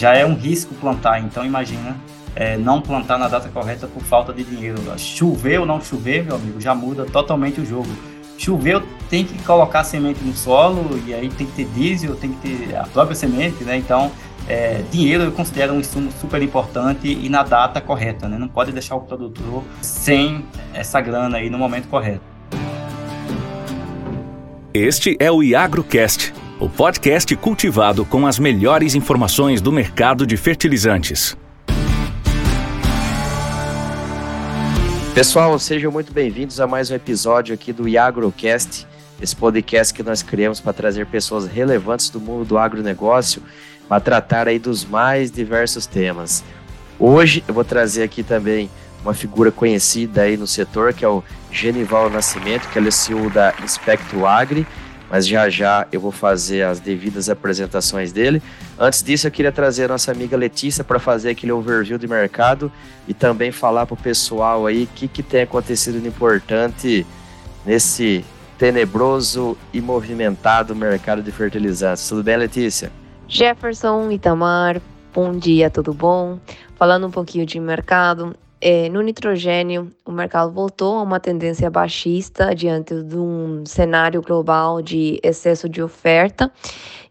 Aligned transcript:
Já 0.00 0.14
é 0.14 0.24
um 0.24 0.36
risco 0.36 0.76
plantar, 0.76 1.18
então 1.18 1.44
imagina 1.44 1.96
é, 2.36 2.56
não 2.56 2.80
plantar 2.80 3.18
na 3.18 3.26
data 3.26 3.48
correta 3.48 3.88
por 3.88 4.00
falta 4.00 4.32
de 4.32 4.44
dinheiro. 4.44 4.78
Chover 4.96 5.58
ou 5.58 5.66
não 5.66 5.80
chover, 5.80 6.22
meu 6.22 6.36
amigo, 6.36 6.60
já 6.60 6.72
muda 6.72 7.04
totalmente 7.04 7.60
o 7.60 7.66
jogo. 7.66 7.88
Choveu, 8.38 8.80
tem 9.10 9.24
que 9.24 9.36
colocar 9.42 9.82
semente 9.82 10.22
no 10.22 10.32
solo 10.36 11.02
e 11.04 11.12
aí 11.12 11.28
tem 11.30 11.48
que 11.48 11.52
ter 11.52 11.64
diesel, 11.70 12.14
tem 12.14 12.32
que 12.32 12.48
ter 12.48 12.76
a 12.76 12.84
própria 12.84 13.16
semente, 13.16 13.64
né? 13.64 13.76
Então, 13.76 14.12
é, 14.46 14.82
dinheiro 14.88 15.24
eu 15.24 15.32
considero 15.32 15.72
um 15.74 15.80
insumo 15.80 16.12
super 16.12 16.40
importante 16.40 17.08
e 17.08 17.28
na 17.28 17.42
data 17.42 17.80
correta, 17.80 18.28
né? 18.28 18.38
Não 18.38 18.46
pode 18.46 18.70
deixar 18.70 18.94
o 18.94 19.00
produtor 19.00 19.64
sem 19.82 20.44
essa 20.72 21.00
grana 21.00 21.38
aí 21.38 21.50
no 21.50 21.58
momento 21.58 21.88
correto. 21.88 22.22
Este 24.72 25.16
é 25.18 25.28
o 25.28 25.42
IagroCast, 25.42 26.32
o 26.60 26.68
podcast 26.68 27.36
cultivado 27.36 28.04
com 28.04 28.26
as 28.26 28.36
melhores 28.36 28.96
informações 28.96 29.60
do 29.60 29.70
mercado 29.70 30.26
de 30.26 30.36
fertilizantes. 30.36 31.36
Pessoal, 35.14 35.56
sejam 35.60 35.92
muito 35.92 36.12
bem-vindos 36.12 36.58
a 36.58 36.66
mais 36.66 36.90
um 36.90 36.96
episódio 36.96 37.54
aqui 37.54 37.72
do 37.72 37.88
IagroCast, 37.88 38.88
esse 39.22 39.36
podcast 39.36 39.94
que 39.94 40.02
nós 40.02 40.20
criamos 40.20 40.58
para 40.58 40.72
trazer 40.72 41.06
pessoas 41.06 41.46
relevantes 41.46 42.10
do 42.10 42.20
mundo 42.20 42.44
do 42.44 42.58
agronegócio 42.58 43.40
para 43.88 44.00
tratar 44.00 44.48
aí 44.48 44.58
dos 44.58 44.84
mais 44.84 45.30
diversos 45.30 45.86
temas. 45.86 46.42
Hoje 46.98 47.44
eu 47.46 47.54
vou 47.54 47.64
trazer 47.64 48.02
aqui 48.02 48.24
também 48.24 48.68
uma 49.04 49.14
figura 49.14 49.52
conhecida 49.52 50.22
aí 50.22 50.36
no 50.36 50.46
setor, 50.46 50.92
que 50.92 51.04
é 51.04 51.08
o 51.08 51.22
Genival 51.52 52.10
Nascimento, 52.10 52.68
que 52.68 52.80
é 52.80 52.90
CEO 52.90 53.30
da 53.30 53.54
Inspecto 53.62 54.26
Agri, 54.26 54.66
mas 55.10 55.26
já 55.26 55.48
já 55.48 55.86
eu 55.90 56.00
vou 56.00 56.12
fazer 56.12 56.62
as 56.62 56.80
devidas 56.80 57.28
apresentações 57.28 58.12
dele. 58.12 58.42
Antes 58.78 59.02
disso, 59.02 59.26
eu 59.26 59.30
queria 59.30 59.52
trazer 59.52 59.84
a 59.84 59.88
nossa 59.88 60.12
amiga 60.12 60.36
Letícia 60.36 60.84
para 60.84 60.98
fazer 60.98 61.30
aquele 61.30 61.52
overview 61.52 61.98
de 61.98 62.06
mercado 62.06 62.70
e 63.06 63.14
também 63.14 63.50
falar 63.50 63.86
para 63.86 63.94
o 63.94 63.96
pessoal 63.96 64.66
aí 64.66 64.84
o 64.84 64.86
que, 64.94 65.08
que 65.08 65.22
tem 65.22 65.42
acontecido 65.42 66.00
de 66.00 66.08
importante 66.08 67.06
nesse 67.64 68.24
tenebroso 68.58 69.56
e 69.72 69.80
movimentado 69.80 70.74
mercado 70.74 71.22
de 71.22 71.30
fertilizantes. 71.30 72.08
Tudo 72.08 72.22
bem, 72.22 72.36
Letícia? 72.36 72.90
Jefferson, 73.28 74.10
Itamar, 74.10 74.80
bom 75.14 75.32
dia, 75.32 75.70
tudo 75.70 75.92
bom? 75.92 76.38
Falando 76.76 77.06
um 77.06 77.10
pouquinho 77.10 77.46
de 77.46 77.60
mercado, 77.60 78.34
é, 78.60 78.88
no 78.88 79.00
nitrogênio, 79.00 79.90
o 80.04 80.10
mercado 80.10 80.50
voltou 80.52 80.98
a 80.98 81.02
uma 81.02 81.20
tendência 81.20 81.70
baixista 81.70 82.54
diante 82.54 83.02
de 83.02 83.16
um 83.16 83.64
cenário 83.64 84.20
global 84.20 84.82
de 84.82 85.20
excesso 85.22 85.68
de 85.68 85.80
oferta 85.82 86.50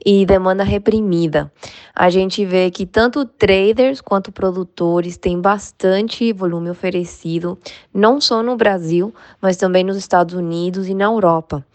e 0.06 0.26
demanda 0.26 0.64
reprimida. 0.64 1.52
A 1.96 2.10
gente 2.10 2.46
vê 2.46 2.70
que 2.70 2.86
tanto 2.86 3.26
traders 3.26 4.02
quanto 4.02 4.32
produtores 4.32 5.18
têm 5.18 5.40
bastante 5.40 6.32
volume 6.34 6.70
oferecido, 6.70 7.58
não 7.94 8.20
só 8.20 8.44
no 8.44 8.56
Brasil, 8.56 9.14
mas 9.42 9.58
também 9.58 9.84
nos 9.84 9.98
Estados 9.98 10.36
Unidos 10.36 10.88
e 10.88 10.94
na 10.94 11.06
Europa. 11.06 11.66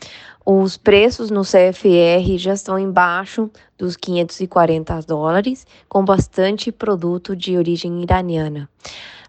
Os 0.45 0.77
preços 0.77 1.31
no 1.31 1.43
CFR 1.43 2.37
já 2.37 2.53
estão 2.53 2.77
embaixo 2.79 3.49
dos 3.79 3.97
540 3.97 5.01
dólares, 5.03 5.65
com 5.89 6.05
bastante 6.05 6.73
produto 6.73 7.37
de 7.37 7.57
origem 7.57 8.03
iraniana. 8.03 8.69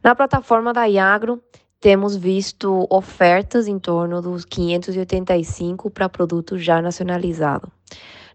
Na 0.04 0.14
plataforma 0.14 0.74
da 0.74 0.84
Iagro, 0.84 1.42
temos 1.80 2.16
visto 2.16 2.86
ofertas 2.90 3.68
em 3.68 3.80
torno 3.80 4.22
dos 4.22 4.44
585 4.44 5.90
para 5.90 6.10
produto 6.10 6.58
já 6.58 6.82
nacionalizado. 6.82 7.72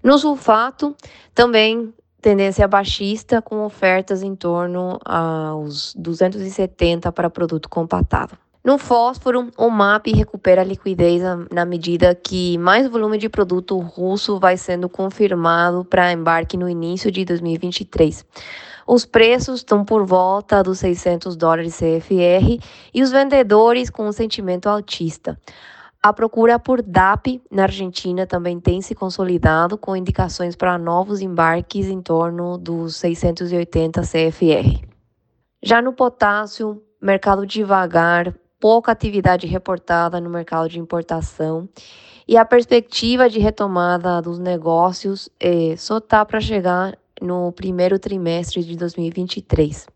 No 0.02 0.18
sulfato, 0.18 0.96
também 1.34 1.92
tendência 2.22 2.66
baixista, 2.66 3.42
com 3.42 3.64
ofertas 3.64 4.22
em 4.22 4.34
torno 4.34 4.98
aos 5.04 5.94
270 5.94 7.12
para 7.12 7.28
produto 7.28 7.68
compactado. 7.68 8.36
No 8.68 8.76
fósforo, 8.76 9.48
o 9.56 9.70
MAP 9.70 10.08
recupera 10.08 10.62
liquidez 10.62 11.22
na 11.50 11.64
medida 11.64 12.14
que 12.14 12.58
mais 12.58 12.86
volume 12.86 13.16
de 13.16 13.26
produto 13.26 13.78
russo 13.78 14.38
vai 14.38 14.58
sendo 14.58 14.90
confirmado 14.90 15.86
para 15.86 16.12
embarque 16.12 16.54
no 16.54 16.68
início 16.68 17.10
de 17.10 17.24
2023. 17.24 18.26
Os 18.86 19.06
preços 19.06 19.60
estão 19.60 19.86
por 19.86 20.04
volta 20.04 20.62
dos 20.62 20.80
600 20.80 21.34
dólares 21.34 21.78
CFR 21.78 22.62
e 22.92 23.02
os 23.02 23.10
vendedores 23.10 23.88
com 23.88 24.06
um 24.06 24.12
sentimento 24.12 24.68
altista. 24.68 25.40
A 26.02 26.12
procura 26.12 26.58
por 26.58 26.82
DAP 26.82 27.40
na 27.50 27.62
Argentina 27.62 28.26
também 28.26 28.60
tem 28.60 28.82
se 28.82 28.94
consolidado, 28.94 29.78
com 29.78 29.96
indicações 29.96 30.54
para 30.54 30.76
novos 30.76 31.22
embarques 31.22 31.86
em 31.86 32.02
torno 32.02 32.58
dos 32.58 32.96
680 32.96 34.02
CFR. 34.02 34.86
Já 35.62 35.80
no 35.80 35.94
potássio, 35.94 36.82
mercado 37.00 37.46
devagar, 37.46 38.34
pouca 38.60 38.92
atividade 38.92 39.46
reportada 39.46 40.20
no 40.20 40.30
mercado 40.30 40.68
de 40.68 40.78
importação 40.78 41.68
e 42.26 42.36
a 42.36 42.44
perspectiva 42.44 43.28
de 43.28 43.38
retomada 43.38 44.20
dos 44.20 44.38
negócios 44.38 45.28
eh, 45.40 45.74
só 45.78 45.98
está 45.98 46.24
para 46.24 46.40
chegar 46.40 46.98
no 47.20 47.52
primeiro 47.52 47.98
trimestre 47.98 48.62
de 48.62 48.76
2023. 48.76 49.86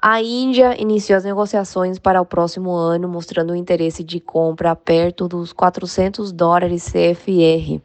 A 0.00 0.20
Índia 0.20 0.80
iniciou 0.80 1.16
as 1.16 1.24
negociações 1.24 1.98
para 1.98 2.20
o 2.20 2.26
próximo 2.26 2.72
ano, 2.72 3.08
mostrando 3.08 3.52
o 3.52 3.56
interesse 3.56 4.04
de 4.04 4.20
compra 4.20 4.76
perto 4.76 5.26
dos 5.26 5.52
400 5.52 6.30
dólares 6.30 6.92
CFR. 6.92 7.80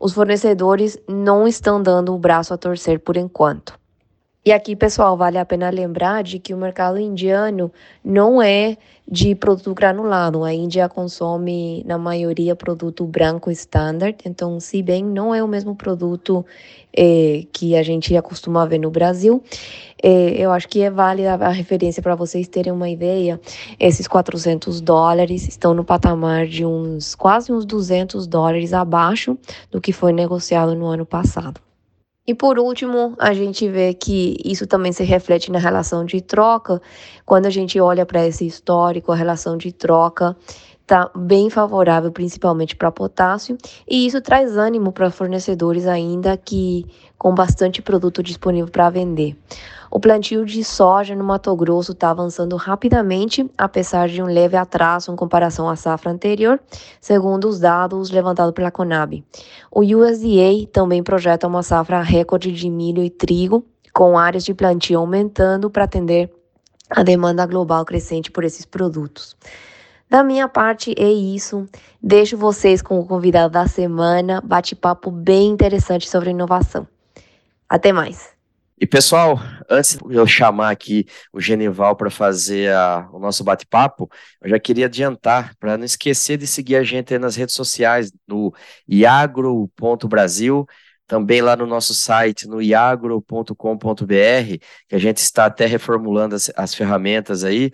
Os 0.00 0.14
fornecedores 0.14 0.98
não 1.06 1.46
estão 1.46 1.80
dando 1.80 2.14
o 2.14 2.18
braço 2.18 2.54
a 2.54 2.58
torcer 2.58 3.00
por 3.00 3.16
enquanto. 3.16 3.78
E 4.44 4.50
aqui, 4.50 4.74
pessoal, 4.74 5.16
vale 5.16 5.38
a 5.38 5.44
pena 5.44 5.70
lembrar 5.70 6.24
de 6.24 6.40
que 6.40 6.52
o 6.52 6.56
mercado 6.56 6.98
indiano 6.98 7.70
não 8.04 8.42
é 8.42 8.76
de 9.08 9.36
produto 9.36 9.72
granulado. 9.72 10.42
A 10.42 10.52
Índia 10.52 10.88
consome, 10.88 11.84
na 11.86 11.96
maioria, 11.96 12.56
produto 12.56 13.06
branco 13.06 13.52
standard. 13.52 14.18
Então, 14.24 14.58
se 14.58 14.82
bem 14.82 15.04
não 15.04 15.32
é 15.32 15.44
o 15.44 15.46
mesmo 15.46 15.76
produto 15.76 16.44
é, 16.92 17.44
que 17.52 17.76
a 17.76 17.84
gente 17.84 18.16
acostuma 18.16 18.66
ver 18.66 18.78
no 18.78 18.90
Brasil, 18.90 19.40
é, 20.02 20.30
eu 20.30 20.50
acho 20.50 20.68
que 20.68 20.82
é 20.82 20.90
válida 20.90 21.34
a 21.34 21.50
referência 21.50 22.02
para 22.02 22.16
vocês 22.16 22.48
terem 22.48 22.72
uma 22.72 22.90
ideia. 22.90 23.40
Esses 23.78 24.08
400 24.08 24.80
dólares 24.80 25.46
estão 25.46 25.72
no 25.72 25.84
patamar 25.84 26.48
de 26.48 26.66
uns 26.66 27.14
quase 27.14 27.52
uns 27.52 27.64
200 27.64 28.26
dólares 28.26 28.72
abaixo 28.72 29.38
do 29.70 29.80
que 29.80 29.92
foi 29.92 30.12
negociado 30.12 30.74
no 30.74 30.86
ano 30.86 31.06
passado. 31.06 31.60
E 32.24 32.34
por 32.34 32.56
último, 32.56 33.16
a 33.18 33.34
gente 33.34 33.68
vê 33.68 33.92
que 33.92 34.36
isso 34.44 34.64
também 34.64 34.92
se 34.92 35.02
reflete 35.02 35.50
na 35.50 35.58
relação 35.58 36.04
de 36.04 36.20
troca. 36.20 36.80
Quando 37.26 37.46
a 37.46 37.50
gente 37.50 37.80
olha 37.80 38.06
para 38.06 38.24
esse 38.24 38.46
histórico, 38.46 39.10
a 39.10 39.16
relação 39.16 39.56
de 39.56 39.72
troca 39.72 40.36
está 40.82 41.10
bem 41.14 41.48
favorável, 41.48 42.12
principalmente 42.12 42.76
para 42.76 42.92
potássio, 42.92 43.56
e 43.88 44.06
isso 44.06 44.20
traz 44.20 44.56
ânimo 44.56 44.92
para 44.92 45.10
fornecedores 45.10 45.86
ainda 45.86 46.36
que 46.36 46.86
com 47.16 47.34
bastante 47.34 47.80
produto 47.80 48.22
disponível 48.22 48.70
para 48.70 48.90
vender. 48.90 49.36
O 49.90 50.00
plantio 50.00 50.44
de 50.44 50.64
soja 50.64 51.14
no 51.14 51.22
Mato 51.22 51.54
Grosso 51.54 51.92
está 51.92 52.10
avançando 52.10 52.56
rapidamente, 52.56 53.48
apesar 53.56 54.08
de 54.08 54.22
um 54.22 54.26
leve 54.26 54.56
atraso 54.56 55.12
em 55.12 55.16
comparação 55.16 55.68
à 55.68 55.76
safra 55.76 56.10
anterior, 56.10 56.58
segundo 57.00 57.46
os 57.46 57.60
dados 57.60 58.10
levantados 58.10 58.54
pela 58.54 58.70
Conab. 58.70 59.22
O 59.70 59.80
USDA 59.80 60.66
também 60.72 61.02
projeta 61.02 61.46
uma 61.46 61.62
safra 61.62 62.00
recorde 62.00 62.50
de 62.50 62.68
milho 62.70 63.04
e 63.04 63.10
trigo, 63.10 63.64
com 63.92 64.18
áreas 64.18 64.44
de 64.44 64.54
plantio 64.54 64.98
aumentando 64.98 65.70
para 65.70 65.84
atender 65.84 66.30
a 66.90 67.02
demanda 67.02 67.46
global 67.46 67.84
crescente 67.84 68.30
por 68.30 68.44
esses 68.44 68.64
produtos. 68.64 69.36
Da 70.12 70.22
minha 70.22 70.46
parte 70.46 70.94
é 70.98 71.10
isso. 71.10 71.66
Deixo 71.98 72.36
vocês 72.36 72.82
com 72.82 73.00
o 73.00 73.06
convidado 73.06 73.50
da 73.50 73.66
semana, 73.66 74.42
bate-papo 74.42 75.10
bem 75.10 75.48
interessante 75.48 76.06
sobre 76.06 76.28
inovação. 76.28 76.86
Até 77.66 77.94
mais. 77.94 78.28
E 78.78 78.86
pessoal, 78.86 79.40
antes 79.70 79.96
de 79.96 80.14
eu 80.14 80.26
chamar 80.26 80.68
aqui 80.68 81.06
o 81.32 81.40
Genival 81.40 81.96
para 81.96 82.10
fazer 82.10 82.74
a, 82.74 83.08
o 83.10 83.18
nosso 83.18 83.42
bate-papo, 83.42 84.06
eu 84.42 84.50
já 84.50 84.60
queria 84.60 84.84
adiantar 84.84 85.54
para 85.58 85.78
não 85.78 85.84
esquecer 85.86 86.36
de 86.36 86.46
seguir 86.46 86.76
a 86.76 86.84
gente 86.84 87.18
nas 87.18 87.34
redes 87.34 87.54
sociais, 87.54 88.12
no 88.28 88.52
iagro.brasil, 88.86 90.66
também 91.06 91.40
lá 91.40 91.56
no 91.56 91.66
nosso 91.66 91.94
site, 91.94 92.46
no 92.46 92.60
iagro.com.br, 92.60 93.54
que 94.86 94.94
a 94.94 94.98
gente 94.98 95.18
está 95.18 95.46
até 95.46 95.64
reformulando 95.64 96.34
as, 96.34 96.52
as 96.54 96.74
ferramentas 96.74 97.44
aí 97.44 97.72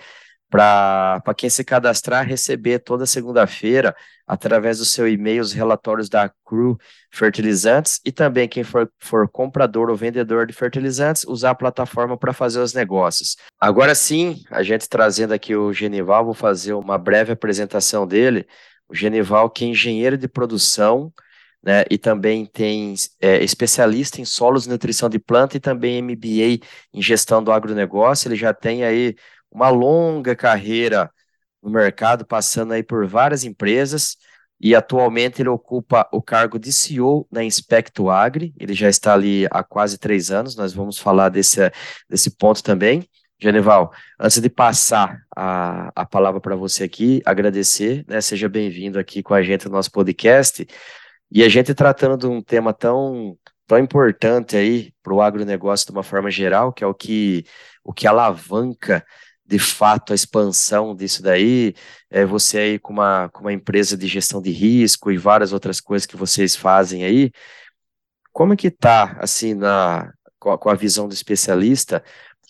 para 0.50 1.22
quem 1.36 1.50
se 1.50 1.62
cadastrar 1.62 2.26
receber 2.26 2.78
toda 2.78 3.04
segunda-feira, 3.06 3.94
através 4.26 4.78
do 4.78 4.84
seu 4.84 5.06
e-mail, 5.06 5.42
os 5.42 5.52
relatórios 5.52 6.08
da 6.08 6.30
CRU 6.44 6.78
Fertilizantes 7.10 8.00
e 8.04 8.10
também 8.10 8.48
quem 8.48 8.64
for, 8.64 8.90
for 8.98 9.28
comprador 9.28 9.90
ou 9.90 9.96
vendedor 9.96 10.46
de 10.46 10.52
fertilizantes, 10.52 11.24
usar 11.24 11.50
a 11.50 11.54
plataforma 11.54 12.16
para 12.16 12.32
fazer 12.32 12.60
os 12.60 12.72
negócios. 12.72 13.36
Agora 13.60 13.94
sim, 13.94 14.42
a 14.50 14.62
gente 14.62 14.88
trazendo 14.88 15.32
aqui 15.32 15.54
o 15.54 15.72
Genival, 15.72 16.24
vou 16.24 16.34
fazer 16.34 16.72
uma 16.72 16.96
breve 16.96 17.32
apresentação 17.32 18.06
dele. 18.06 18.46
O 18.88 18.94
Genival, 18.94 19.50
que 19.50 19.64
é 19.64 19.68
engenheiro 19.68 20.16
de 20.16 20.28
produção, 20.28 21.12
né? 21.62 21.84
E 21.90 21.98
também 21.98 22.46
tem 22.46 22.94
é, 23.20 23.42
especialista 23.42 24.20
em 24.20 24.24
solos 24.24 24.66
e 24.66 24.68
nutrição 24.68 25.08
de 25.08 25.18
planta 25.18 25.56
e 25.56 25.60
também 25.60 26.00
MBA 26.00 26.64
em 26.94 27.02
gestão 27.02 27.42
do 27.42 27.52
agronegócio. 27.52 28.28
Ele 28.28 28.36
já 28.36 28.54
tem 28.54 28.84
aí 28.84 29.16
uma 29.50 29.68
longa 29.70 30.36
carreira 30.36 31.10
no 31.62 31.70
mercado, 31.70 32.26
passando 32.26 32.72
aí 32.72 32.82
por 32.82 33.06
várias 33.06 33.44
empresas 33.44 34.16
e 34.60 34.74
atualmente 34.74 35.40
ele 35.40 35.48
ocupa 35.48 36.08
o 36.12 36.20
cargo 36.20 36.58
de 36.58 36.72
CEO 36.72 37.26
na 37.30 37.44
Inspecto 37.44 38.10
Agri, 38.10 38.52
ele 38.58 38.74
já 38.74 38.88
está 38.88 39.14
ali 39.14 39.46
há 39.50 39.62
quase 39.62 39.98
três 39.98 40.30
anos, 40.30 40.56
nós 40.56 40.72
vamos 40.72 40.98
falar 40.98 41.28
desse, 41.28 41.70
desse 42.08 42.30
ponto 42.30 42.62
também. 42.62 43.08
Genival, 43.40 43.92
antes 44.18 44.40
de 44.40 44.50
passar 44.50 45.20
a, 45.34 45.92
a 45.94 46.04
palavra 46.04 46.40
para 46.40 46.56
você 46.56 46.82
aqui, 46.82 47.22
agradecer, 47.24 48.04
né, 48.08 48.20
seja 48.20 48.48
bem-vindo 48.48 48.98
aqui 48.98 49.22
com 49.22 49.32
a 49.32 49.42
gente 49.42 49.66
no 49.66 49.72
nosso 49.72 49.92
podcast, 49.92 50.66
e 51.30 51.44
a 51.44 51.48
gente 51.48 51.72
tratando 51.72 52.16
de 52.16 52.26
um 52.26 52.42
tema 52.42 52.72
tão, 52.74 53.38
tão 53.64 53.78
importante 53.78 54.56
aí 54.56 54.92
para 55.04 55.14
o 55.14 55.22
agronegócio 55.22 55.86
de 55.86 55.92
uma 55.92 56.02
forma 56.02 56.32
geral, 56.32 56.72
que 56.72 56.82
é 56.82 56.86
o 56.86 56.94
que, 56.94 57.44
o 57.84 57.92
que 57.92 58.08
alavanca 58.08 59.06
de 59.48 59.58
fato 59.58 60.12
a 60.12 60.14
expansão 60.14 60.94
disso 60.94 61.22
daí, 61.22 61.74
é, 62.10 62.24
você 62.24 62.58
aí 62.58 62.78
com 62.78 62.92
uma, 62.92 63.30
com 63.30 63.40
uma 63.40 63.52
empresa 63.52 63.96
de 63.96 64.06
gestão 64.06 64.42
de 64.42 64.50
risco 64.50 65.10
e 65.10 65.16
várias 65.16 65.52
outras 65.54 65.80
coisas 65.80 66.04
que 66.04 66.16
vocês 66.16 66.54
fazem 66.54 67.02
aí, 67.02 67.32
como 68.30 68.52
é 68.52 68.56
que 68.56 68.68
está, 68.68 69.16
assim, 69.18 69.54
na, 69.54 70.12
com 70.38 70.52
a, 70.52 70.58
com 70.58 70.68
a, 70.68 70.74
visão 70.74 71.08
do 71.08 71.14
especialista, 71.14 72.04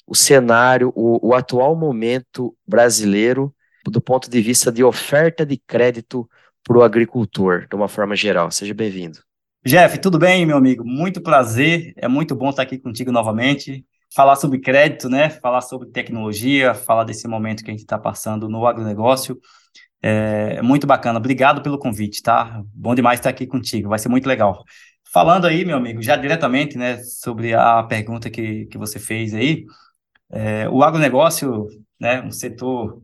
o 0.07 0.15
cenário, 0.15 0.93
o, 0.97 1.29
o 1.29 1.35
atual 1.35 1.77
momento 1.77 2.55
brasileiro 2.67 3.55
do 3.87 4.01
ponto 4.01 4.29
de 4.29 4.41
vista 4.43 4.73
de 4.73 4.83
oferta 4.83 5.47
de 5.47 5.57
crédito 5.57 6.29
para 6.65 6.79
o 6.79 6.83
agricultor, 6.83 7.67
de 7.69 7.77
uma 7.77 7.89
forma 7.89 8.17
geral. 8.17 8.51
Seja 8.51 8.75
bem-vindo. 8.75 9.21
Jeff, 9.65 9.99
tudo 9.99 10.19
bem, 10.19 10.45
meu 10.45 10.57
amigo? 10.57 10.85
Muito 10.85 11.21
prazer, 11.21 11.93
é 11.97 12.09
muito 12.09 12.35
bom 12.35 12.51
estar 12.51 12.63
aqui 12.63 12.77
contigo 12.77 13.13
novamente 13.13 13.85
falar 14.15 14.37
sobre 14.37 14.61
crédito, 14.61 15.09
né? 15.09 15.31
Falar 15.31 15.61
sobre 15.61 15.89
tecnologia, 15.91 16.75
falar 16.75 17.05
desse 17.05 17.29
momento 17.29 17.63
que 17.65 17.71
a 17.71 17.73
gente 17.73 17.81
está 17.81 17.99
passando 17.99 18.49
no 18.49 18.67
agronegócio. 18.67 19.39
É 20.01 20.63
muito 20.63 20.87
bacana. 20.87 21.19
Obrigado 21.19 21.63
pelo 21.63 21.79
convite, 21.79 22.23
tá? 22.23 22.63
Bom 22.73 22.95
demais 22.95 23.19
estar 23.19 23.31
aqui 23.31 23.47
contigo. 23.47 23.89
Vai 23.89 23.99
ser 23.99 24.09
muito 24.09 24.27
legal. 24.27 24.65
Falando 25.13 25.47
aí, 25.47 25.65
meu 25.65 25.77
amigo, 25.77 26.03
já 26.03 26.17
diretamente, 26.17 26.77
né, 26.77 26.99
sobre 27.03 27.55
a 27.55 27.83
pergunta 27.83 28.31
que, 28.31 28.67
que 28.67 28.77
você 28.77 28.99
fez 28.99 29.35
aí, 29.35 29.65
é, 30.31 30.69
o 30.69 30.83
agronegócio, 30.83 31.67
né, 31.99 32.21
um 32.23 32.31
setor 32.31 33.03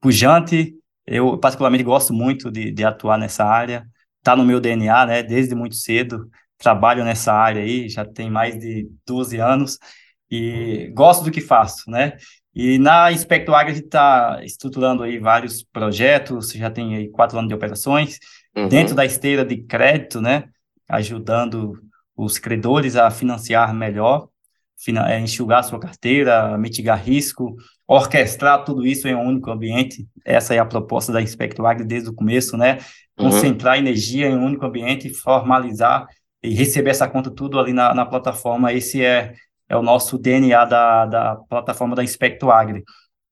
pujante, 0.00 0.74
eu 1.06 1.38
particularmente 1.38 1.84
gosto 1.84 2.12
muito 2.14 2.50
de, 2.50 2.72
de 2.72 2.84
atuar 2.84 3.18
nessa 3.18 3.44
área, 3.44 3.86
tá 4.22 4.34
no 4.36 4.44
meu 4.44 4.60
DNA, 4.60 5.06
né, 5.06 5.22
desde 5.22 5.54
muito 5.54 5.74
cedo, 5.76 6.30
trabalho 6.56 7.04
nessa 7.04 7.32
área 7.32 7.62
aí, 7.62 7.88
já 7.88 8.04
tem 8.04 8.30
mais 8.30 8.58
de 8.58 8.90
12 9.06 9.38
anos, 9.38 9.78
e 10.30 10.90
gosto 10.94 11.24
do 11.24 11.30
que 11.30 11.40
faço, 11.40 11.90
né? 11.90 12.16
E 12.54 12.78
na 12.78 13.12
Inspecto 13.12 13.54
Agri 13.54 13.72
a 13.72 13.74
gente 13.74 13.84
está 13.84 14.40
estruturando 14.42 15.02
aí 15.02 15.18
vários 15.18 15.62
projetos, 15.62 16.50
já 16.52 16.70
tem 16.70 16.96
aí 16.96 17.08
quatro 17.08 17.38
anos 17.38 17.48
de 17.48 17.54
operações, 17.54 18.18
uhum. 18.56 18.68
dentro 18.68 18.94
da 18.94 19.04
esteira 19.04 19.44
de 19.44 19.58
crédito, 19.58 20.20
né? 20.20 20.44
Ajudando 20.88 21.80
os 22.16 22.38
credores 22.38 22.96
a 22.96 23.10
financiar 23.10 23.72
melhor, 23.72 24.28
é, 25.06 25.20
enxugar 25.20 25.62
sua 25.62 25.78
carteira, 25.78 26.56
mitigar 26.58 27.02
risco, 27.02 27.56
orquestrar 27.86 28.64
tudo 28.64 28.84
isso 28.84 29.08
em 29.08 29.14
um 29.14 29.26
único 29.26 29.50
ambiente. 29.50 30.06
Essa 30.24 30.54
é 30.54 30.58
a 30.58 30.64
proposta 30.64 31.12
da 31.12 31.22
Inspecto 31.22 31.64
Agri 31.64 31.84
desde 31.84 32.10
o 32.10 32.14
começo, 32.14 32.56
né? 32.56 32.78
Uhum. 33.18 33.30
Concentrar 33.30 33.74
uhum. 33.74 33.80
energia 33.80 34.28
em 34.28 34.36
um 34.36 34.44
único 34.44 34.66
ambiente, 34.66 35.12
formalizar 35.14 36.06
e 36.42 36.54
receber 36.54 36.90
essa 36.90 37.08
conta 37.08 37.30
tudo 37.30 37.58
ali 37.58 37.72
na, 37.72 37.94
na 37.94 38.04
plataforma. 38.04 38.72
Esse 38.72 39.04
é 39.04 39.34
é 39.68 39.76
o 39.76 39.82
nosso 39.82 40.18
DNA 40.18 40.64
da, 40.64 41.06
da 41.06 41.36
plataforma 41.36 41.94
da 41.94 42.04
Inspecto 42.04 42.50
Agri. 42.50 42.82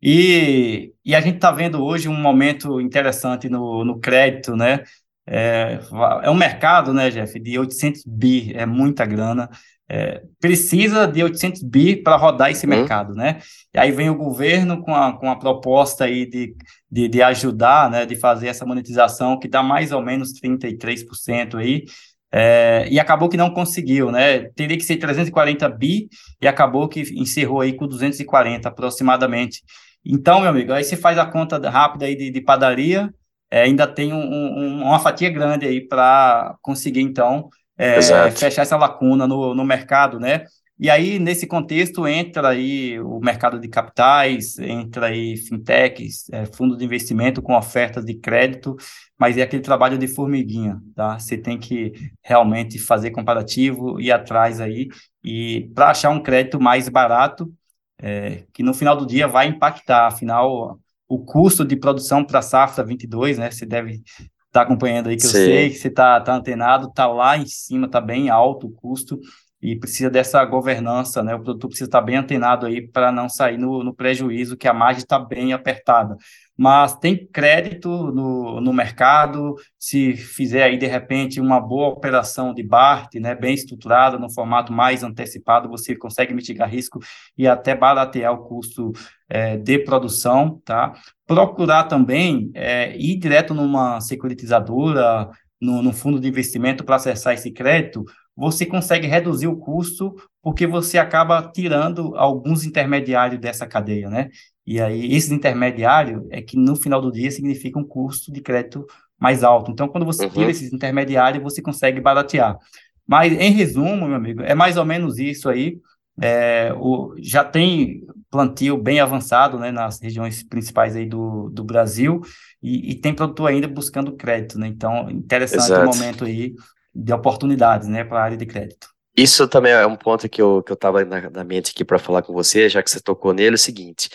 E, 0.03 0.93
e 1.05 1.15
a 1.15 1.21
gente 1.21 1.37
está 1.37 1.50
vendo 1.50 1.83
hoje 1.83 2.09
um 2.09 2.15
momento 2.15 2.81
interessante 2.81 3.49
no, 3.49 3.85
no 3.85 3.99
crédito, 3.99 4.55
né? 4.55 4.85
É, 5.27 5.81
é 6.23 6.31
um 6.31 6.35
mercado, 6.35 6.94
né, 6.94 7.11
Jeff, 7.11 7.41
de 7.41 7.59
800 7.59 8.05
bi, 8.06 8.53
é 8.55 8.65
muita 8.65 9.05
grana. 9.05 9.50
É, 9.88 10.23
precisa 10.41 11.06
de 11.06 11.23
800 11.23 11.62
bi 11.62 11.97
para 11.97 12.17
rodar 12.17 12.50
esse 12.50 12.67
hum. 12.67 12.71
mercado, 12.71 13.15
né? 13.15 13.39
E 13.75 13.79
aí 13.79 13.91
vem 13.91 14.11
o 14.11 14.17
governo 14.17 14.82
com 14.82 14.94
a, 14.94 15.17
com 15.17 15.31
a 15.31 15.39
proposta 15.39 16.05
aí 16.05 16.27
de, 16.29 16.55
de, 16.91 17.09
de 17.09 17.23
ajudar, 17.23 17.91
né, 17.91 18.05
de 18.05 18.17
fazer 18.17 18.49
essa 18.49 18.67
monetização 18.67 19.39
que 19.39 19.49
dá 19.49 19.62
mais 19.62 19.93
ou 19.93 20.03
menos 20.03 20.32
33% 20.41 21.56
aí, 21.56 21.85
é, 22.32 22.87
e 22.90 22.99
acabou 22.99 23.28
que 23.28 23.37
não 23.37 23.52
conseguiu, 23.52 24.11
né? 24.11 24.50
Teria 24.55 24.76
que 24.76 24.84
ser 24.84 24.96
340 24.96 25.69
bi 25.69 26.08
e 26.40 26.46
acabou 26.46 26.88
que 26.88 27.00
encerrou 27.14 27.61
aí 27.61 27.73
com 27.73 27.87
240 27.87 28.69
aproximadamente. 28.69 29.62
Então, 30.05 30.40
meu 30.40 30.50
amigo, 30.50 30.73
aí 30.73 30.84
você 30.84 30.96
faz 30.96 31.19
a 31.19 31.26
conta 31.26 31.58
rápida 31.69 32.06
aí 32.06 32.14
de, 32.14 32.31
de 32.31 32.40
padaria, 32.40 33.12
é, 33.50 33.62
ainda 33.62 33.87
tem 33.87 34.12
um, 34.12 34.19
um, 34.19 34.82
uma 34.82 34.99
fatia 34.99 35.31
grande 35.31 35.67
aí 35.67 35.81
para 35.81 36.56
conseguir, 36.62 37.00
então, 37.00 37.49
é, 37.78 38.00
fechar 38.31 38.62
essa 38.62 38.76
lacuna 38.76 39.26
no, 39.26 39.55
no 39.55 39.64
mercado, 39.64 40.19
né? 40.19 40.44
E 40.78 40.90
aí, 40.90 41.19
nesse 41.19 41.46
contexto, 41.46 42.06
entra 42.06 42.50
aí 42.50 43.00
o 43.00 43.19
mercado 43.19 43.58
de 43.58 43.67
capitais, 43.67 44.58
entra 44.58 45.06
aí 45.06 45.34
fintechs, 45.37 46.28
é, 46.31 46.44
fundo 46.44 46.76
de 46.76 46.84
investimento 46.84 47.40
com 47.40 47.56
ofertas 47.56 48.05
de 48.05 48.14
crédito, 48.14 48.76
mas 49.19 49.38
é 49.38 49.43
aquele 49.43 49.62
trabalho 49.62 49.96
de 49.96 50.06
formiguinha, 50.06 50.78
tá? 50.94 51.19
Você 51.19 51.38
tem 51.38 51.58
que 51.58 51.93
realmente 52.23 52.78
fazer 52.78 53.11
comparativo, 53.11 53.99
ir 53.99 54.12
atrás 54.12 54.61
aí, 54.61 54.88
e 55.25 55.70
para 55.75 55.90
achar 55.90 56.11
um 56.11 56.23
crédito 56.23 56.61
mais 56.61 56.90
barato, 56.90 57.50
é, 57.99 58.44
que 58.52 58.62
no 58.62 58.75
final 58.75 58.94
do 58.96 59.06
dia 59.06 59.26
vai 59.26 59.49
impactar, 59.49 60.08
afinal, 60.08 60.79
o 61.08 61.19
custo 61.19 61.64
de 61.64 61.76
produção 61.76 62.22
para 62.22 62.40
a 62.40 62.43
safra 62.43 62.84
22, 62.84 63.38
né? 63.38 63.50
Você 63.50 63.64
deve 63.64 63.93
estar 63.93 64.29
tá 64.50 64.62
acompanhando 64.62 65.08
aí, 65.08 65.17
que 65.17 65.22
Sim. 65.22 65.29
eu 65.29 65.32
sei 65.32 65.70
que 65.70 65.76
você 65.76 65.88
está 65.88 66.20
tá 66.20 66.34
antenado, 66.34 66.88
está 66.88 67.06
lá 67.06 67.38
em 67.38 67.46
cima, 67.46 67.87
está 67.87 68.00
bem 68.00 68.29
alto 68.29 68.67
o 68.67 68.72
custo, 68.72 69.19
e 69.61 69.75
precisa 69.75 70.11
dessa 70.11 70.44
governança, 70.44 71.23
né? 71.23 71.35
O 71.35 71.41
produtor 71.43 71.69
precisa 71.69 71.88
estar 71.88 72.00
bem 72.03 72.17
antenado 72.17 72.67
aí 72.67 72.87
para 72.87 73.11
não 73.11 73.29
sair 73.29 73.56
no, 73.56 73.82
no, 73.82 73.94
prejuízo, 73.94 74.56
que 74.56 74.69
a 74.69 74.75
margem 74.75 75.03
está 75.03 75.19
bem 75.19 75.53
apertada. 75.53 76.17
Mas 76.56 76.94
tem 76.97 77.26
crédito 77.26 77.88
no, 77.88 78.61
no 78.61 78.73
mercado, 78.73 79.55
se 79.79 80.14
fizer 80.17 80.62
aí, 80.62 80.79
de 80.79 80.87
repente, 80.87 81.41
uma 81.41 81.61
boa 81.61 81.88
operação 81.88 82.53
de 82.53 82.62
BART, 82.62 83.14
né, 83.17 83.35
bem 83.35 83.55
estruturada, 83.55 84.19
no 84.19 84.32
formato 84.32 84.73
mais 84.73 85.03
antecipado, 85.03 85.69
você 85.69 85.97
consegue 85.97 86.35
mitigar 86.35 86.69
risco 86.69 86.99
e 87.37 87.47
até 87.47 87.75
baratear 87.75 88.32
o 88.32 88.44
custo 88.47 88.93
é, 89.29 89.56
de 89.56 89.79
produção, 89.81 90.60
tá? 90.65 90.93
Procurar 91.27 91.84
também 91.84 92.51
é, 92.55 92.96
ir 92.96 93.19
direto 93.19 93.53
numa 93.55 94.01
securitizadora, 94.01 95.29
no, 95.60 95.82
no 95.82 95.93
fundo 95.93 96.20
de 96.20 96.29
investimento 96.29 96.84
para 96.84 96.96
acessar 96.96 97.34
esse 97.34 97.51
crédito, 97.51 98.05
você 98.36 98.66
consegue 98.66 99.06
reduzir 99.06 99.46
o 99.46 99.56
custo 99.56 100.14
porque 100.43 100.66
você 100.66 100.98
acaba 100.98 101.50
tirando 101.52 102.14
alguns 102.16 102.64
intermediários 102.64 103.40
dessa 103.40 103.66
cadeia, 103.66 104.10
né? 104.10 104.28
E 104.66 104.81
aí, 104.81 105.14
esses 105.14 105.31
intermediários 105.31 106.24
é 106.31 106.43
que 106.43 106.56
no 106.56 106.76
final 106.76 107.00
do 107.00 107.10
dia 107.10 107.31
significa 107.31 107.78
um 107.78 107.84
custo 107.84 108.32
de 108.32 108.40
crédito 108.40 108.84
mais 109.19 109.43
alto. 109.43 109.70
Então, 109.70 109.88
quando 109.88 110.05
você 110.05 110.24
uhum. 110.24 110.31
tira 110.31 110.50
esses 110.50 110.72
intermediários, 110.72 111.43
você 111.43 111.62
consegue 111.62 112.00
baratear. 112.00 112.58
Mas, 113.06 113.32
em 113.32 113.52
resumo, 113.52 114.06
meu 114.06 114.16
amigo, 114.16 114.43
é 114.43 114.55
mais 114.55 114.76
ou 114.76 114.84
menos 114.84 115.19
isso 115.19 115.48
aí. 115.48 115.78
É, 116.20 116.72
o, 116.78 117.14
já 117.19 117.44
tem 117.44 118.02
plantio 118.31 118.76
bem 118.76 119.00
avançado 119.00 119.58
né, 119.58 119.70
nas 119.70 120.00
regiões 120.00 120.43
principais 120.43 120.96
aí 120.96 121.06
do, 121.06 121.50
do 121.50 121.62
Brasil 121.62 122.22
e, 122.62 122.93
e 122.93 122.94
tem 122.94 123.14
produtor 123.14 123.50
ainda 123.50 123.69
buscando 123.69 124.16
crédito, 124.16 124.58
né? 124.58 124.66
Então, 124.66 125.10
interessante 125.10 125.64
Exato. 125.64 125.88
o 125.88 125.94
momento 125.94 126.24
aí 126.24 126.55
de 126.96 127.12
oportunidades, 127.12 127.88
né, 127.88 128.05
para 128.05 128.20
a 128.20 128.24
área 128.24 128.36
de 128.36 128.46
crédito. 128.46 128.88
Isso 129.17 129.48
também 129.48 129.72
é 129.72 129.86
um 129.86 129.96
ponto 129.96 130.29
que 130.29 130.41
eu, 130.41 130.62
que 130.62 130.72
eu 130.72 130.79
na, 131.06 131.31
na 131.31 131.44
mente 131.44 131.72
aqui 131.74 131.84
para 131.84 131.98
falar 131.98 132.22
com 132.22 132.32
você, 132.32 132.69
já 132.69 132.82
que 132.82 132.91
você 132.91 133.00
tocou 133.00 133.32
nele, 133.32 133.55
é 133.55 133.55
o 133.55 133.58
seguinte, 133.58 134.10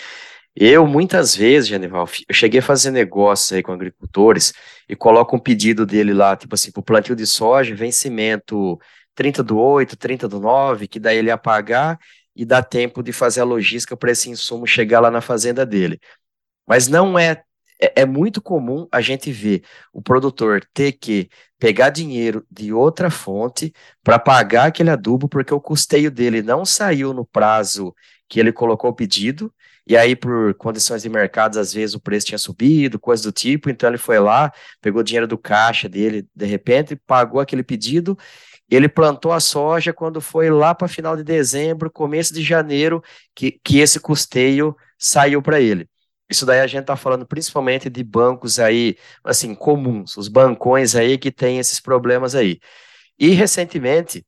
eu, 0.56 0.86
muitas 0.86 1.36
vezes, 1.36 1.70
Genival, 1.70 2.08
eu 2.28 2.36
cheguei 2.36 2.60
a 2.60 2.64
fazer 2.64 2.92
negócio 2.92 3.56
aí 3.56 3.64
com 3.64 3.72
agricultores 3.72 4.54
e 4.88 4.96
coloco 4.96 5.36
um 5.36 5.40
pedido 5.40 5.86
dele 5.86 6.14
lá, 6.14 6.36
tipo 6.36 6.54
assim, 6.54 6.72
para 6.72 6.82
o 6.82 6.84
plantio 6.84 7.16
de 7.16 7.26
soja, 7.26 7.74
vencimento 7.74 8.78
30 9.16 9.44
do 9.44 9.58
8, 9.58 9.96
30 9.96 10.28
do 10.28 10.40
9, 10.40 10.88
que 10.88 11.00
daí 11.00 11.18
ele 11.18 11.30
ia 11.30 11.38
pagar 11.38 11.98
e 12.36 12.46
dá 12.46 12.62
tempo 12.62 13.02
de 13.02 13.14
fazer 13.14 13.42
a 13.42 13.46
logística 13.46 13.96
para 13.96 14.12
esse 14.12 14.30
insumo 14.30 14.68
chegar 14.68 15.00
lá 15.00 15.10
na 15.10 15.22
fazenda 15.22 15.66
dele. 15.66 16.00
Mas 16.68 16.88
não 16.88 17.18
é 17.18 17.44
é, 17.82 18.02
é 18.02 18.06
muito 18.06 18.42
comum 18.42 18.88
a 18.92 19.02
gente 19.02 19.32
ver 19.32 19.64
o 19.92 20.02
produtor 20.02 20.64
ter 20.74 20.94
que 20.94 21.30
pegar 21.60 21.90
dinheiro 21.90 22.46
de 22.50 22.72
outra 22.72 23.10
fonte 23.10 23.74
para 24.04 24.20
pagar 24.20 24.68
aquele 24.68 24.90
adubo, 24.90 25.28
porque 25.28 25.54
o 25.54 25.62
custeio 25.62 26.12
dele 26.12 26.42
não 26.42 26.66
saiu 26.66 27.14
no 27.14 27.26
prazo 27.26 27.94
que 28.30 28.40
ele 28.40 28.52
colocou 28.54 28.92
o 28.92 28.96
pedido, 28.96 29.54
e 29.86 29.98
aí, 29.98 30.16
por 30.16 30.54
condições 30.56 31.02
de 31.02 31.10
mercado, 31.10 31.60
às 31.60 31.74
vezes 31.74 31.96
o 31.96 32.00
preço 32.00 32.28
tinha 32.28 32.38
subido, 32.38 33.00
coisa 33.00 33.24
do 33.24 33.32
tipo, 33.32 33.70
então 33.70 33.90
ele 33.90 33.98
foi 33.98 34.20
lá, 34.20 34.52
pegou 34.80 35.04
dinheiro 35.04 35.28
do 35.28 35.38
caixa 35.38 35.90
dele, 35.90 36.28
de 36.36 36.46
repente, 36.46 36.96
pagou 36.96 37.42
aquele 37.42 37.64
pedido, 37.64 38.18
ele 38.70 38.88
plantou 38.88 39.34
a 39.34 39.40
soja 39.40 39.92
quando 39.92 40.22
foi 40.22 40.50
lá 40.50 40.74
para 40.74 40.88
final 40.88 41.18
de 41.18 41.24
dezembro, 41.24 41.92
começo 41.92 42.34
de 42.34 42.42
janeiro, 42.42 43.04
que, 43.36 43.60
que 43.64 43.80
esse 43.80 44.00
custeio 44.00 44.76
saiu 44.98 45.42
para 45.42 45.60
ele. 45.60 45.91
Isso 46.32 46.46
daí 46.46 46.62
a 46.62 46.68
gente 46.68 46.82
está 46.82 46.96
falando 46.96 47.26
principalmente 47.28 47.90
de 47.90 48.04
bancos 48.04 48.58
aí, 48.58 48.96
assim, 49.24 49.54
comuns, 49.54 50.16
os 50.16 50.30
bancões 50.30 50.96
aí 50.96 51.18
que 51.18 51.32
têm 51.32 51.60
esses 51.60 51.80
problemas 51.82 52.36
aí. 52.36 52.60
E 53.20 53.32
recentemente, 53.32 54.26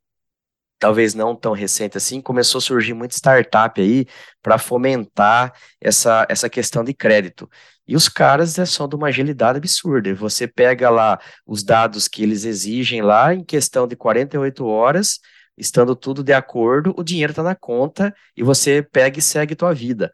talvez 0.79 1.13
não 1.13 1.33
tão 1.35 1.53
recente 1.53 1.97
assim, 1.97 2.21
começou 2.21 2.59
a 2.59 2.61
surgir 2.61 2.93
muita 2.93 3.15
startup 3.15 3.79
aí 3.81 4.05
para 4.41 4.57
fomentar 4.57 5.53
essa, 5.79 6.25
essa 6.29 6.49
questão 6.49 6.83
de 6.83 6.93
crédito. 6.93 7.49
E 7.87 7.95
os 7.95 8.09
caras 8.09 8.59
é 8.59 8.65
só 8.65 8.85
de 8.85 8.95
uma 8.95 9.07
agilidade 9.07 9.57
absurda. 9.57 10.13
Você 10.13 10.45
pega 10.47 10.89
lá 10.89 11.19
os 11.45 11.63
dados 11.63 12.09
que 12.09 12.23
eles 12.23 12.43
exigem 12.43 13.01
lá 13.01 13.33
em 13.33 13.45
questão 13.45 13.87
de 13.87 13.95
48 13.95 14.65
horas, 14.65 15.19
estando 15.57 15.95
tudo 15.95 16.23
de 16.23 16.33
acordo, 16.33 16.93
o 16.97 17.03
dinheiro 17.03 17.31
está 17.31 17.43
na 17.43 17.55
conta 17.55 18.13
e 18.35 18.43
você 18.43 18.81
pega 18.83 19.19
e 19.19 19.21
segue 19.21 19.55
tua 19.55 19.73
vida. 19.73 20.11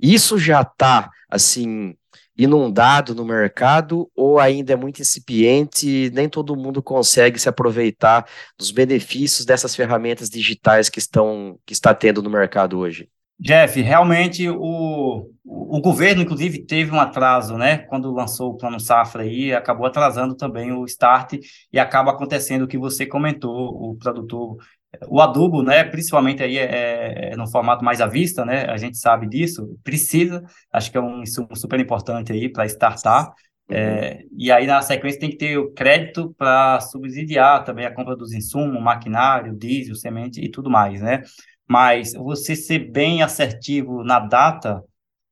Isso 0.00 0.38
já 0.38 0.62
está 0.62 1.10
assim 1.28 1.94
inundado 2.36 3.16
no 3.16 3.24
mercado 3.24 4.08
ou 4.14 4.38
ainda 4.38 4.72
é 4.72 4.76
muito 4.76 5.02
incipiente, 5.02 6.08
nem 6.14 6.28
todo 6.28 6.56
mundo 6.56 6.80
consegue 6.80 7.36
se 7.38 7.48
aproveitar 7.48 8.24
dos 8.56 8.70
benefícios 8.70 9.44
dessas 9.44 9.74
ferramentas 9.74 10.30
digitais 10.30 10.88
que 10.88 11.00
estão 11.00 11.58
que 11.66 11.72
está 11.72 11.92
tendo 11.92 12.22
no 12.22 12.30
mercado 12.30 12.78
hoje? 12.78 13.08
Jeff, 13.40 13.80
realmente 13.80 14.48
o, 14.48 15.30
o 15.44 15.80
governo, 15.80 16.22
inclusive, 16.22 16.64
teve 16.64 16.90
um 16.90 16.98
atraso, 16.98 17.56
né? 17.56 17.78
Quando 17.78 18.12
lançou 18.12 18.50
o 18.50 18.56
Plano 18.56 18.80
Safra 18.80 19.22
aí, 19.22 19.54
acabou 19.54 19.86
atrasando 19.86 20.34
também 20.34 20.72
o 20.72 20.84
start 20.84 21.34
e 21.72 21.78
acaba 21.78 22.10
acontecendo 22.10 22.62
o 22.62 22.66
que 22.66 22.76
você 22.76 23.06
comentou, 23.06 23.52
o 23.54 23.96
produtor 23.96 24.56
o 25.06 25.20
adubo, 25.20 25.62
né, 25.62 25.84
principalmente 25.84 26.42
aí 26.42 26.58
é, 26.58 27.32
é, 27.32 27.36
no 27.36 27.46
formato 27.48 27.84
mais 27.84 28.00
à 28.00 28.06
vista, 28.06 28.44
né, 28.44 28.64
a 28.66 28.76
gente 28.76 28.98
sabe 28.98 29.28
disso, 29.28 29.78
precisa, 29.84 30.42
acho 30.72 30.90
que 30.90 30.98
é 30.98 31.00
um 31.00 31.22
insumo 31.22 31.54
super 31.54 31.78
importante 31.78 32.32
aí 32.32 32.48
para 32.48 32.66
startar, 32.66 33.32
é, 33.70 34.22
e 34.36 34.50
aí 34.50 34.66
na 34.66 34.80
sequência 34.80 35.20
tem 35.20 35.30
que 35.30 35.36
ter 35.36 35.58
o 35.58 35.72
crédito 35.72 36.34
para 36.38 36.80
subsidiar 36.80 37.64
também 37.64 37.84
a 37.84 37.94
compra 37.94 38.16
dos 38.16 38.32
insumos, 38.32 38.82
maquinário, 38.82 39.54
diesel, 39.54 39.94
semente 39.94 40.40
e 40.40 40.50
tudo 40.50 40.70
mais, 40.70 41.00
né, 41.00 41.22
mas 41.68 42.14
você 42.14 42.56
ser 42.56 42.90
bem 42.90 43.22
assertivo 43.22 44.02
na 44.02 44.18
data 44.18 44.82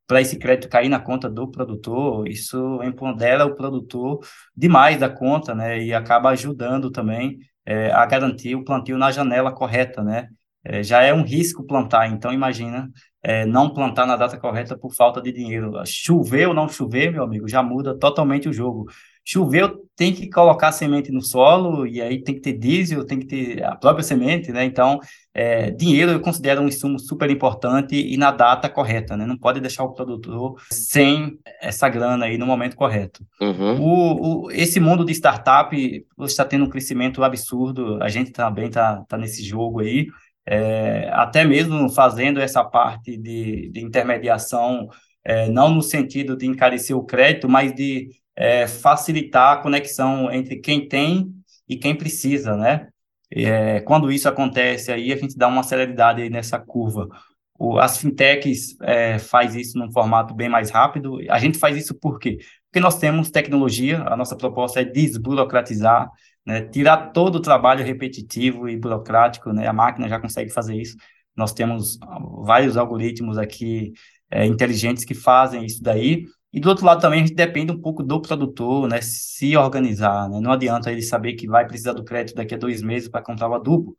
para 0.06 0.20
esse 0.20 0.38
crédito 0.38 0.68
cair 0.68 0.88
na 0.88 1.00
conta 1.00 1.28
do 1.28 1.50
produtor, 1.50 2.28
isso 2.28 2.80
empodera 2.85 3.44
o 3.44 3.56
produtor 3.56 4.20
demais 4.56 5.00
da 5.00 5.08
conta, 5.08 5.54
né, 5.54 5.82
e 5.82 5.92
acaba 5.92 6.30
ajudando 6.30 6.90
também 6.90 7.38
é, 7.66 7.90
a 7.90 8.06
garantir 8.06 8.54
o 8.54 8.64
plantio 8.64 8.96
na 8.96 9.11
janela 9.11 9.52
correta, 9.52 10.02
né? 10.02 10.28
É, 10.64 10.82
já 10.82 11.02
é 11.02 11.14
um 11.14 11.23
risco 11.23 11.64
plantar, 11.64 12.08
então 12.08 12.32
imagina 12.32 12.90
é, 13.23 13.46
não 13.46 13.73
plantar 13.73 14.06
na 14.06 14.16
data 14.16 14.38
correta 14.38 14.76
por 14.76 14.94
falta 14.94 15.20
de 15.20 15.32
dinheiro. 15.32 15.73
Chover 15.85 16.49
ou 16.49 16.54
não 16.54 16.68
chover, 16.68 17.12
meu 17.12 17.23
amigo, 17.23 17.49
já 17.49 17.62
muda 17.62 17.96
totalmente 17.99 18.49
o 18.49 18.52
jogo. 18.52 18.87
Choveu, 19.25 19.85
tem 19.96 20.12
que 20.12 20.30
colocar 20.30 20.70
semente 20.70 21.11
no 21.11 21.20
solo, 21.20 21.87
e 21.87 22.00
aí 22.00 22.23
tem 22.23 22.37
que 22.37 22.40
ter 22.40 22.52
diesel, 22.52 23.04
tem 23.04 23.18
que 23.18 23.26
ter 23.26 23.64
a 23.64 23.75
própria 23.75 24.04
semente, 24.04 24.52
né? 24.52 24.64
Então, 24.64 25.00
é, 25.38 25.71
dinheiro 25.71 26.12
eu 26.12 26.21
considero 26.21 26.62
um 26.62 26.66
insumo 26.66 26.99
super 26.99 27.28
importante 27.28 27.95
e 27.95 28.16
na 28.16 28.31
data 28.31 28.71
correta, 28.71 29.19
né? 29.19 29.26
Não 29.26 29.37
pode 29.37 29.61
deixar 29.61 29.85
o 29.85 29.93
produtor 29.93 30.55
sem 30.71 31.38
essa 31.61 31.90
grana 31.90 32.25
aí 32.25 32.38
no 32.38 32.47
momento 32.47 32.75
correto. 32.75 33.23
Uhum. 33.38 33.78
O, 33.78 34.47
o, 34.47 34.50
esse 34.50 34.81
mundo 34.81 35.05
de 35.05 35.12
startup 35.12 35.76
está 36.21 36.43
tendo 36.43 36.64
um 36.64 36.71
crescimento 36.71 37.23
absurdo, 37.23 38.02
a 38.02 38.09
gente 38.09 38.33
também 38.33 38.69
está 38.69 39.05
tá 39.07 39.19
nesse 39.19 39.45
jogo 39.45 39.81
aí, 39.81 40.07
é, 40.47 41.11
até 41.12 41.45
mesmo 41.45 41.90
fazendo 41.90 42.40
essa 42.40 42.64
parte 42.64 43.14
de, 43.19 43.69
de 43.69 43.85
intermediação, 43.85 44.88
é, 45.23 45.50
não 45.50 45.69
no 45.69 45.83
sentido 45.83 46.35
de 46.35 46.47
encarecer 46.47 46.97
o 46.97 47.05
crédito, 47.05 47.47
mas 47.47 47.75
de 47.75 48.09
é, 48.35 48.66
facilitar 48.66 49.52
a 49.52 49.57
conexão 49.59 50.33
entre 50.33 50.57
quem 50.57 50.88
tem 50.88 51.31
e 51.69 51.76
quem 51.76 51.95
precisa, 51.95 52.57
né? 52.57 52.88
É, 53.30 53.80
quando 53.80 54.11
isso 54.11 54.28
acontece, 54.28 54.92
aí 54.92 55.12
a 55.12 55.16
gente 55.16 55.37
dá 55.37 55.49
uma 55.49 55.62
celeridade 55.62 56.28
nessa 56.30 56.59
curva. 56.59 57.09
O, 57.59 57.78
as 57.78 57.99
fintechs 57.99 58.76
é, 58.83 59.18
faz 59.18 59.54
isso 59.54 59.78
num 59.78 59.90
formato 59.90 60.35
bem 60.35 60.49
mais 60.49 60.71
rápido. 60.71 61.18
A 61.30 61.38
gente 61.38 61.59
faz 61.59 61.76
isso 61.76 61.95
por 61.95 62.18
quê? 62.18 62.38
Porque 62.66 62.80
nós 62.80 62.99
temos 62.99 63.30
tecnologia, 63.30 64.02
a 64.06 64.16
nossa 64.16 64.37
proposta 64.37 64.80
é 64.80 64.85
desburocratizar, 64.85 66.11
né, 66.45 66.62
tirar 66.62 67.12
todo 67.12 67.37
o 67.37 67.40
trabalho 67.40 67.85
repetitivo 67.85 68.68
e 68.68 68.76
burocrático, 68.76 69.52
né, 69.52 69.66
a 69.66 69.73
máquina 69.73 70.09
já 70.09 70.21
consegue 70.21 70.52
fazer 70.52 70.76
isso. 70.76 70.97
Nós 71.35 71.52
temos 71.52 71.99
vários 72.45 72.76
algoritmos 72.76 73.38
aqui 73.38 73.92
é, 74.30 74.45
inteligentes 74.45 75.04
que 75.04 75.14
fazem 75.14 75.64
isso 75.64 75.83
daí, 75.83 76.25
e 76.53 76.61
do 76.61 76.69
outro 76.69 76.87
lado 76.87 77.00
também 77.00 77.21
a 77.21 77.26
gente 77.26 77.35
depende 77.35 77.73
um 77.73 77.81
pouco 77.81 78.03
do 78.03 78.21
produtor, 78.21 78.88
né, 78.88 79.00
se 79.03 79.57
organizar, 79.57 80.29
né? 80.29 80.41
Não 80.41 80.53
adianta 80.53 80.91
ele 80.91 81.03
saber 81.03 81.35
que 81.35 81.47
vai 81.47 81.67
precisar 81.67 81.93
do 81.93 82.05
crédito 82.05 82.37
daqui 82.37 82.55
a 82.55 82.59
dois 82.59 82.83
meses 82.83 83.09
para 83.09 83.23
comprar 83.23 83.49
o 83.49 83.55
adubo 83.55 83.97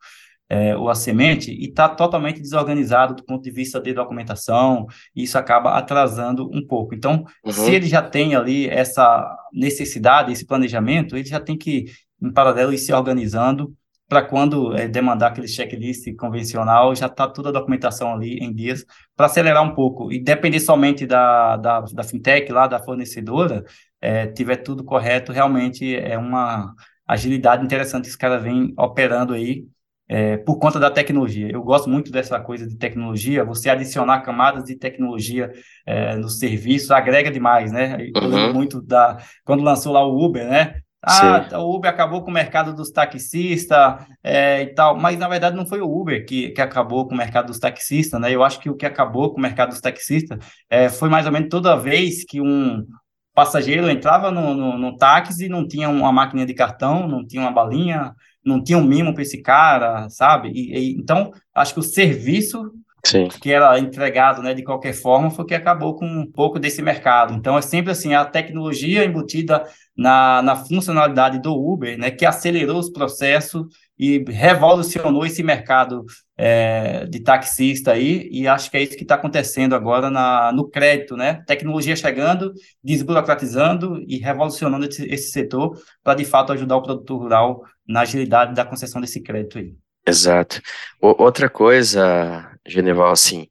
é, 0.50 0.76
ou 0.76 0.90
a 0.90 0.96
semente 0.96 1.52
e 1.52 1.68
está 1.68 1.90
totalmente 1.90 2.42
desorganizado 2.42 3.16
do 3.16 3.24
ponto 3.24 3.44
de 3.44 3.52
vista 3.52 3.80
de 3.80 3.94
documentação, 3.94 4.88
e 5.16 5.24
isso 5.24 5.38
acaba 5.38 5.78
atrasando 5.78 6.50
um 6.54 6.66
pouco. 6.66 6.96
Então, 6.96 7.26
uhum. 7.44 7.52
se 7.52 7.72
ele 7.72 7.88
já 7.88 8.02
tem 8.02 8.36
ali 8.36 8.68
essa 8.68 9.36
necessidade, 9.54 10.32
esse 10.32 10.46
planejamento, 10.46 11.16
ele 11.16 11.28
já 11.28 11.40
tem 11.40 11.58
que, 11.58 11.86
em 12.22 12.32
paralelo, 12.32 12.74
ir 12.74 12.78
se 12.78 12.94
organizando 12.94 13.74
para 14.08 14.22
quando 14.22 14.76
é, 14.76 14.88
demandar 14.88 15.28
aquele 15.28 15.48
checklist 15.48 16.16
convencional, 16.16 16.96
já 16.96 17.08
está 17.08 17.28
toda 17.28 17.50
a 17.50 17.52
documentação 17.52 18.14
ali 18.14 18.38
em 18.38 18.54
dias, 18.54 18.86
para 19.16 19.26
acelerar 19.26 19.64
um 19.64 19.76
pouco. 19.76 20.12
E 20.12 20.20
depender 20.20 20.60
somente 20.60 21.06
da, 21.06 21.58
da, 21.58 21.82
da 21.82 22.04
fintech, 22.04 22.52
lá 22.52 22.68
da 22.68 22.80
fornecedora, 22.80 23.64
é, 24.00 24.28
tiver 24.28 24.58
tudo 24.58 24.84
correto, 24.84 25.32
realmente 25.32 25.96
é 25.96 26.18
uma 26.18 26.74
agilidade 27.06 27.64
interessante 27.64 28.04
que 28.06 28.10
os 28.10 28.16
caras 28.16 28.42
vêm 28.42 28.74
operando 28.78 29.34
aí 29.34 29.66
é, 30.10 30.38
por 30.38 30.58
conta 30.58 30.80
da 30.80 30.90
tecnologia. 30.90 31.50
Eu 31.52 31.62
gosto 31.62 31.90
muito 31.90 32.12
dessa 32.12 32.40
coisa 32.40 32.66
de 32.66 32.78
tecnologia, 32.78 33.44
você 33.44 33.70
adicionar 33.70 34.22
camadas 34.22 34.64
de 34.64 34.76
tecnologia 34.76 35.52
é, 35.86 36.16
no 36.16 36.30
serviço 36.30 36.94
agrega 36.94 37.30
demais, 37.30 37.72
né? 37.72 37.98
Eu 38.16 38.22
uhum. 38.22 38.28
lembro 38.30 38.54
muito 38.54 38.82
da... 38.82 39.18
Quando 39.44 39.64
lançou 39.64 39.92
lá 39.92 40.06
o 40.06 40.24
Uber, 40.24 40.48
né? 40.48 40.82
Ah, 41.10 41.48
Sim. 41.50 41.56
o 41.56 41.74
Uber 41.74 41.90
acabou 41.90 42.22
com 42.22 42.30
o 42.30 42.34
mercado 42.34 42.74
dos 42.74 42.92
taxistas 42.92 44.06
é, 44.22 44.64
e 44.64 44.68
tal, 44.74 44.98
mas 44.98 45.18
na 45.18 45.30
verdade 45.30 45.56
não 45.56 45.66
foi 45.66 45.80
o 45.80 45.90
Uber 45.90 46.26
que, 46.26 46.50
que 46.50 46.62
acabou 46.62 47.08
com 47.08 47.14
o 47.14 47.18
mercado 47.18 47.48
dos 47.48 47.60
taxistas, 47.60 48.20
né? 48.20 48.30
Eu 48.30 48.44
acho 48.44 48.60
que 48.60 48.70
o 48.70 48.76
que 48.76 48.86
acabou 48.86 49.32
com 49.32 49.38
o 49.38 49.42
mercado 49.42 49.70
dos 49.70 49.80
taxistas 49.80 50.38
é, 50.70 50.90
foi 50.90 51.08
mais 51.08 51.26
ou 51.26 51.32
menos 51.32 51.48
toda 51.50 51.78
vez 51.78 52.26
que 52.26 52.42
um 52.42 52.86
passageiro 53.34 53.90
entrava 53.90 54.32
no, 54.32 54.54
no, 54.54 54.78
no 54.78 54.98
táxi 54.98 55.46
e 55.46 55.50
não 55.50 55.66
tinha 55.66 55.88
uma 55.88 56.12
máquina 56.12 56.46
de 56.46 56.54
cartão, 56.54 57.08
não 57.08 57.26
tinha 57.26 57.42
uma 57.42 57.52
balinha, 57.52 58.14
não 58.44 58.62
tinha 58.62 58.78
um 58.78 58.84
mimo 58.84 59.14
para 59.14 59.22
esse 59.22 59.42
cara, 59.42 60.10
sabe? 60.10 60.50
E, 60.50 60.78
e, 60.78 60.92
então, 60.98 61.32
acho 61.54 61.74
que 61.74 61.80
o 61.80 61.84
serviço 61.84 62.72
Sim. 63.08 63.30
que 63.30 63.52
era 63.52 63.80
entregado 63.80 64.42
né, 64.42 64.54
de 64.54 64.64
qualquer 64.64 64.94
forma 64.94 65.30
foi 65.30 65.46
que 65.46 65.56
acabou 65.56 65.96
com 65.96 66.06
um 66.06 66.30
pouco 66.30 66.60
desse 66.60 66.82
mercado. 66.82 67.34
Então, 67.34 67.58
é 67.58 67.62
sempre 67.62 67.92
assim, 67.92 68.14
a 68.14 68.26
tecnologia 68.26 69.06
embutida 69.06 69.64
na, 69.96 70.42
na 70.42 70.56
funcionalidade 70.56 71.42
do 71.42 71.54
Uber, 71.54 71.98
né, 71.98 72.12
que 72.12 72.26
acelerou 72.26 72.80
os 72.80 72.90
processos 72.90 73.66
e 73.98 74.24
revolucionou 74.28 75.26
esse 75.26 75.42
mercado 75.42 76.06
é, 76.38 77.06
de 77.06 77.20
taxista 77.22 77.94
aí, 77.94 78.30
e 78.32 78.48
acho 78.48 78.70
que 78.70 78.78
é 78.78 78.84
isso 78.84 78.96
que 78.96 79.04
está 79.04 79.16
acontecendo 79.16 79.74
agora 79.74 80.10
na, 80.10 80.52
no 80.52 80.70
crédito, 80.70 81.18
né? 81.18 81.42
Tecnologia 81.48 81.96
chegando, 81.96 82.54
desburocratizando 82.84 84.00
e 84.08 84.18
revolucionando 84.18 84.86
esse, 84.86 85.04
esse 85.06 85.32
setor 85.32 85.76
para, 86.04 86.14
de 86.14 86.26
fato, 86.26 86.54
ajudar 86.54 86.76
o 86.76 86.84
produtor 86.84 87.20
rural 87.20 87.64
na 87.88 88.02
agilidade 88.02 88.54
da 88.54 88.66
concessão 88.66 89.02
desse 89.02 89.22
crédito 89.22 89.58
aí. 89.58 89.74
Exato. 90.08 90.62
O, 91.02 91.22
outra 91.22 91.50
coisa, 91.50 92.50
Geneval, 92.66 93.12
assim, 93.12 93.48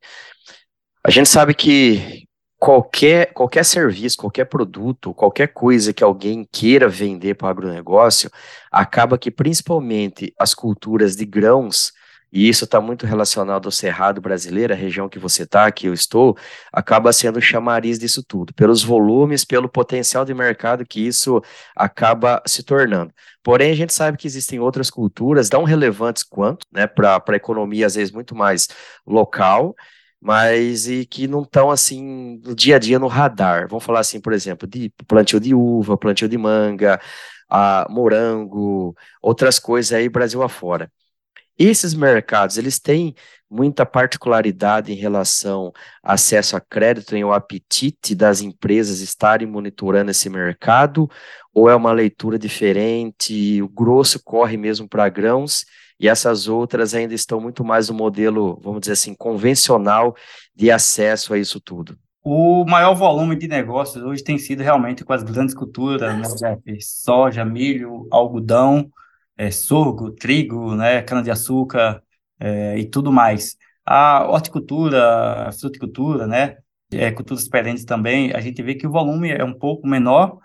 a 1.04 1.10
gente 1.10 1.28
sabe 1.28 1.54
que 1.54 2.24
qualquer, 2.58 3.32
qualquer 3.34 3.62
serviço, 3.62 4.16
qualquer 4.16 4.46
produto, 4.46 5.12
qualquer 5.12 5.48
coisa 5.48 5.92
que 5.92 6.02
alguém 6.02 6.48
queira 6.50 6.88
vender 6.88 7.34
para 7.34 7.48
o 7.48 7.50
agronegócio, 7.50 8.30
acaba 8.72 9.18
que 9.18 9.30
principalmente 9.30 10.32
as 10.38 10.54
culturas 10.54 11.14
de 11.14 11.26
grãos 11.26 11.92
e 12.36 12.50
isso 12.50 12.66
está 12.66 12.82
muito 12.82 13.06
relacionado 13.06 13.64
ao 13.64 13.72
Cerrado 13.72 14.20
brasileiro, 14.20 14.74
a 14.74 14.76
região 14.76 15.08
que 15.08 15.18
você 15.18 15.44
está, 15.44 15.72
que 15.72 15.88
eu 15.88 15.94
estou, 15.94 16.36
acaba 16.70 17.10
sendo 17.10 17.40
chamariz 17.40 17.98
disso 17.98 18.22
tudo, 18.22 18.52
pelos 18.52 18.82
volumes, 18.84 19.42
pelo 19.42 19.70
potencial 19.70 20.22
de 20.22 20.34
mercado 20.34 20.84
que 20.84 21.00
isso 21.00 21.40
acaba 21.74 22.42
se 22.46 22.62
tornando. 22.62 23.10
Porém, 23.42 23.70
a 23.70 23.74
gente 23.74 23.94
sabe 23.94 24.18
que 24.18 24.26
existem 24.26 24.60
outras 24.60 24.90
culturas 24.90 25.48
tão 25.48 25.64
relevantes 25.64 26.22
quanto, 26.22 26.66
né, 26.70 26.86
para 26.86 27.22
a 27.26 27.36
economia, 27.36 27.86
às 27.86 27.94
vezes, 27.94 28.12
muito 28.12 28.36
mais 28.36 28.68
local, 29.06 29.74
mas 30.20 30.86
e 30.88 31.06
que 31.06 31.26
não 31.26 31.40
estão 31.40 31.70
assim 31.70 32.38
no 32.44 32.54
dia 32.54 32.76
a 32.76 32.78
dia 32.78 32.98
no 32.98 33.06
radar. 33.06 33.66
Vamos 33.66 33.84
falar 33.84 34.00
assim, 34.00 34.20
por 34.20 34.34
exemplo, 34.34 34.68
de 34.68 34.92
plantio 35.08 35.40
de 35.40 35.54
uva, 35.54 35.96
plantio 35.96 36.28
de 36.28 36.36
manga, 36.36 37.00
a 37.48 37.86
morango, 37.88 38.94
outras 39.22 39.58
coisas 39.58 39.92
aí 39.92 40.06
Brasil 40.10 40.42
afora. 40.42 40.90
Esses 41.58 41.94
mercados, 41.94 42.58
eles 42.58 42.78
têm 42.78 43.14
muita 43.50 43.86
particularidade 43.86 44.92
em 44.92 44.96
relação 44.96 45.72
ao 46.02 46.14
acesso 46.14 46.56
a 46.56 46.60
crédito 46.60 47.16
e 47.16 47.24
o 47.24 47.32
apetite 47.32 48.14
das 48.14 48.40
empresas 48.40 49.00
estarem 49.00 49.46
monitorando 49.46 50.10
esse 50.10 50.28
mercado, 50.28 51.08
ou 51.54 51.70
é 51.70 51.74
uma 51.74 51.92
leitura 51.92 52.38
diferente, 52.38 53.62
o 53.62 53.68
grosso 53.68 54.22
corre 54.22 54.56
mesmo 54.56 54.88
para 54.88 55.08
grãos, 55.08 55.64
e 55.98 56.08
essas 56.08 56.46
outras 56.46 56.94
ainda 56.94 57.14
estão 57.14 57.40
muito 57.40 57.64
mais 57.64 57.88
no 57.88 57.94
modelo, 57.94 58.60
vamos 58.62 58.80
dizer 58.80 58.92
assim, 58.92 59.14
convencional 59.14 60.14
de 60.54 60.70
acesso 60.70 61.32
a 61.32 61.38
isso 61.38 61.58
tudo? 61.58 61.96
O 62.22 62.64
maior 62.66 62.92
volume 62.92 63.36
de 63.36 63.46
negócios 63.46 64.04
hoje 64.04 64.22
tem 64.22 64.36
sido 64.36 64.62
realmente 64.62 65.04
com 65.04 65.12
as 65.12 65.22
grandes 65.22 65.54
culturas, 65.54 66.42
né? 66.42 66.78
soja, 66.80 67.44
milho, 67.44 68.06
algodão, 68.10 68.90
é, 69.36 69.50
sorgo, 69.50 70.10
trigo, 70.12 70.74
né? 70.74 71.02
cana-de-açúcar 71.02 72.02
é, 72.40 72.78
e 72.78 72.88
tudo 72.88 73.12
mais. 73.12 73.56
A 73.84 74.26
horticultura, 74.28 75.48
a 75.48 75.52
fruticultura, 75.52 76.26
né? 76.26 76.56
É, 76.92 77.10
culturas 77.10 77.48
perenes 77.48 77.84
também, 77.84 78.32
a 78.32 78.40
gente 78.40 78.62
vê 78.62 78.74
que 78.74 78.86
o 78.86 78.90
volume 78.90 79.30
é 79.30 79.44
um 79.44 79.52
pouco 79.52 79.86
menor, 79.88 80.38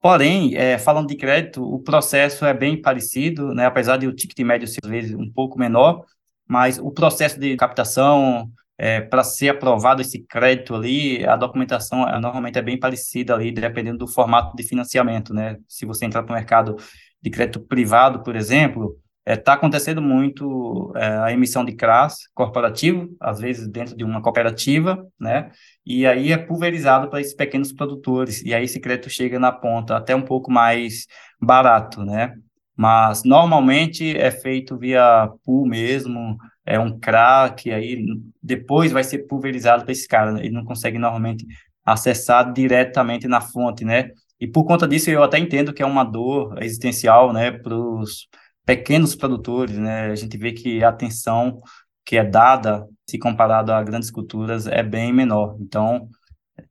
porém, 0.00 0.56
é, 0.56 0.76
falando 0.76 1.08
de 1.08 1.16
crédito, 1.16 1.62
o 1.62 1.80
processo 1.80 2.44
é 2.44 2.52
bem 2.52 2.80
parecido, 2.80 3.54
né? 3.54 3.66
apesar 3.66 3.96
de 3.96 4.06
o 4.08 4.12
ticket 4.12 4.38
médio 4.40 4.66
ser 4.66 4.80
às 4.84 4.90
vezes 4.90 5.14
um 5.14 5.30
pouco 5.30 5.58
menor, 5.58 6.04
mas 6.48 6.78
o 6.78 6.90
processo 6.90 7.38
de 7.38 7.56
captação, 7.56 8.50
é, 8.76 9.00
para 9.00 9.22
ser 9.22 9.50
aprovado 9.50 10.02
esse 10.02 10.20
crédito 10.24 10.74
ali, 10.74 11.24
a 11.24 11.36
documentação 11.36 12.08
é, 12.08 12.18
normalmente 12.20 12.58
é 12.58 12.62
bem 12.62 12.78
parecida 12.78 13.34
ali, 13.34 13.52
dependendo 13.52 13.98
do 13.98 14.08
formato 14.08 14.56
de 14.56 14.62
financiamento, 14.64 15.32
né? 15.32 15.58
Se 15.68 15.86
você 15.86 16.04
entrar 16.04 16.22
para 16.22 16.32
o 16.32 16.36
mercado 16.36 16.76
de 17.24 17.30
crédito 17.30 17.58
privado, 17.58 18.22
por 18.22 18.36
exemplo, 18.36 18.98
está 19.26 19.32
é, 19.32 19.36
tá 19.36 19.52
acontecendo 19.54 20.02
muito 20.02 20.92
é, 20.94 21.06
a 21.06 21.32
emissão 21.32 21.64
de 21.64 21.74
CRAS 21.74 22.28
corporativo, 22.34 23.08
às 23.18 23.40
vezes 23.40 23.66
dentro 23.66 23.96
de 23.96 24.04
uma 24.04 24.20
cooperativa, 24.20 25.02
né? 25.18 25.50
E 25.86 26.06
aí 26.06 26.32
é 26.32 26.36
pulverizado 26.36 27.08
para 27.08 27.22
esses 27.22 27.34
pequenos 27.34 27.72
produtores, 27.72 28.42
e 28.42 28.52
aí 28.52 28.64
esse 28.64 28.78
crédito 28.78 29.08
chega 29.08 29.38
na 29.38 29.50
ponta 29.50 29.96
até 29.96 30.14
um 30.14 30.20
pouco 30.20 30.52
mais 30.52 31.06
barato, 31.40 32.04
né? 32.04 32.34
Mas 32.76 33.24
normalmente 33.24 34.14
é 34.14 34.30
feito 34.30 34.76
via 34.76 35.30
pool 35.46 35.66
mesmo, 35.66 36.36
é 36.66 36.78
um 36.78 36.98
crack, 36.98 37.72
aí 37.72 38.04
depois 38.42 38.92
vai 38.92 39.02
ser 39.02 39.26
pulverizado 39.26 39.84
para 39.84 39.92
esse 39.92 40.06
cara, 40.06 40.32
né? 40.32 40.40
ele 40.40 40.54
não 40.54 40.64
consegue 40.64 40.98
normalmente 40.98 41.46
acessar 41.84 42.52
diretamente 42.52 43.26
na 43.26 43.40
fonte, 43.40 43.82
né? 43.82 44.10
E 44.44 44.46
por 44.46 44.64
conta 44.64 44.86
disso 44.86 45.08
eu 45.10 45.22
até 45.22 45.38
entendo 45.38 45.72
que 45.72 45.82
é 45.82 45.86
uma 45.86 46.04
dor 46.04 46.62
existencial, 46.62 47.32
né, 47.32 47.50
para 47.50 47.74
os 47.74 48.28
pequenos 48.66 49.14
produtores, 49.14 49.78
né? 49.78 50.10
A 50.10 50.14
gente 50.14 50.36
vê 50.36 50.52
que 50.52 50.84
a 50.84 50.90
atenção 50.90 51.62
que 52.04 52.18
é 52.18 52.24
dada, 52.24 52.86
se 53.08 53.18
comparado 53.18 53.72
a 53.72 53.82
grandes 53.82 54.10
culturas, 54.10 54.66
é 54.66 54.82
bem 54.82 55.14
menor. 55.14 55.56
Então, 55.58 56.10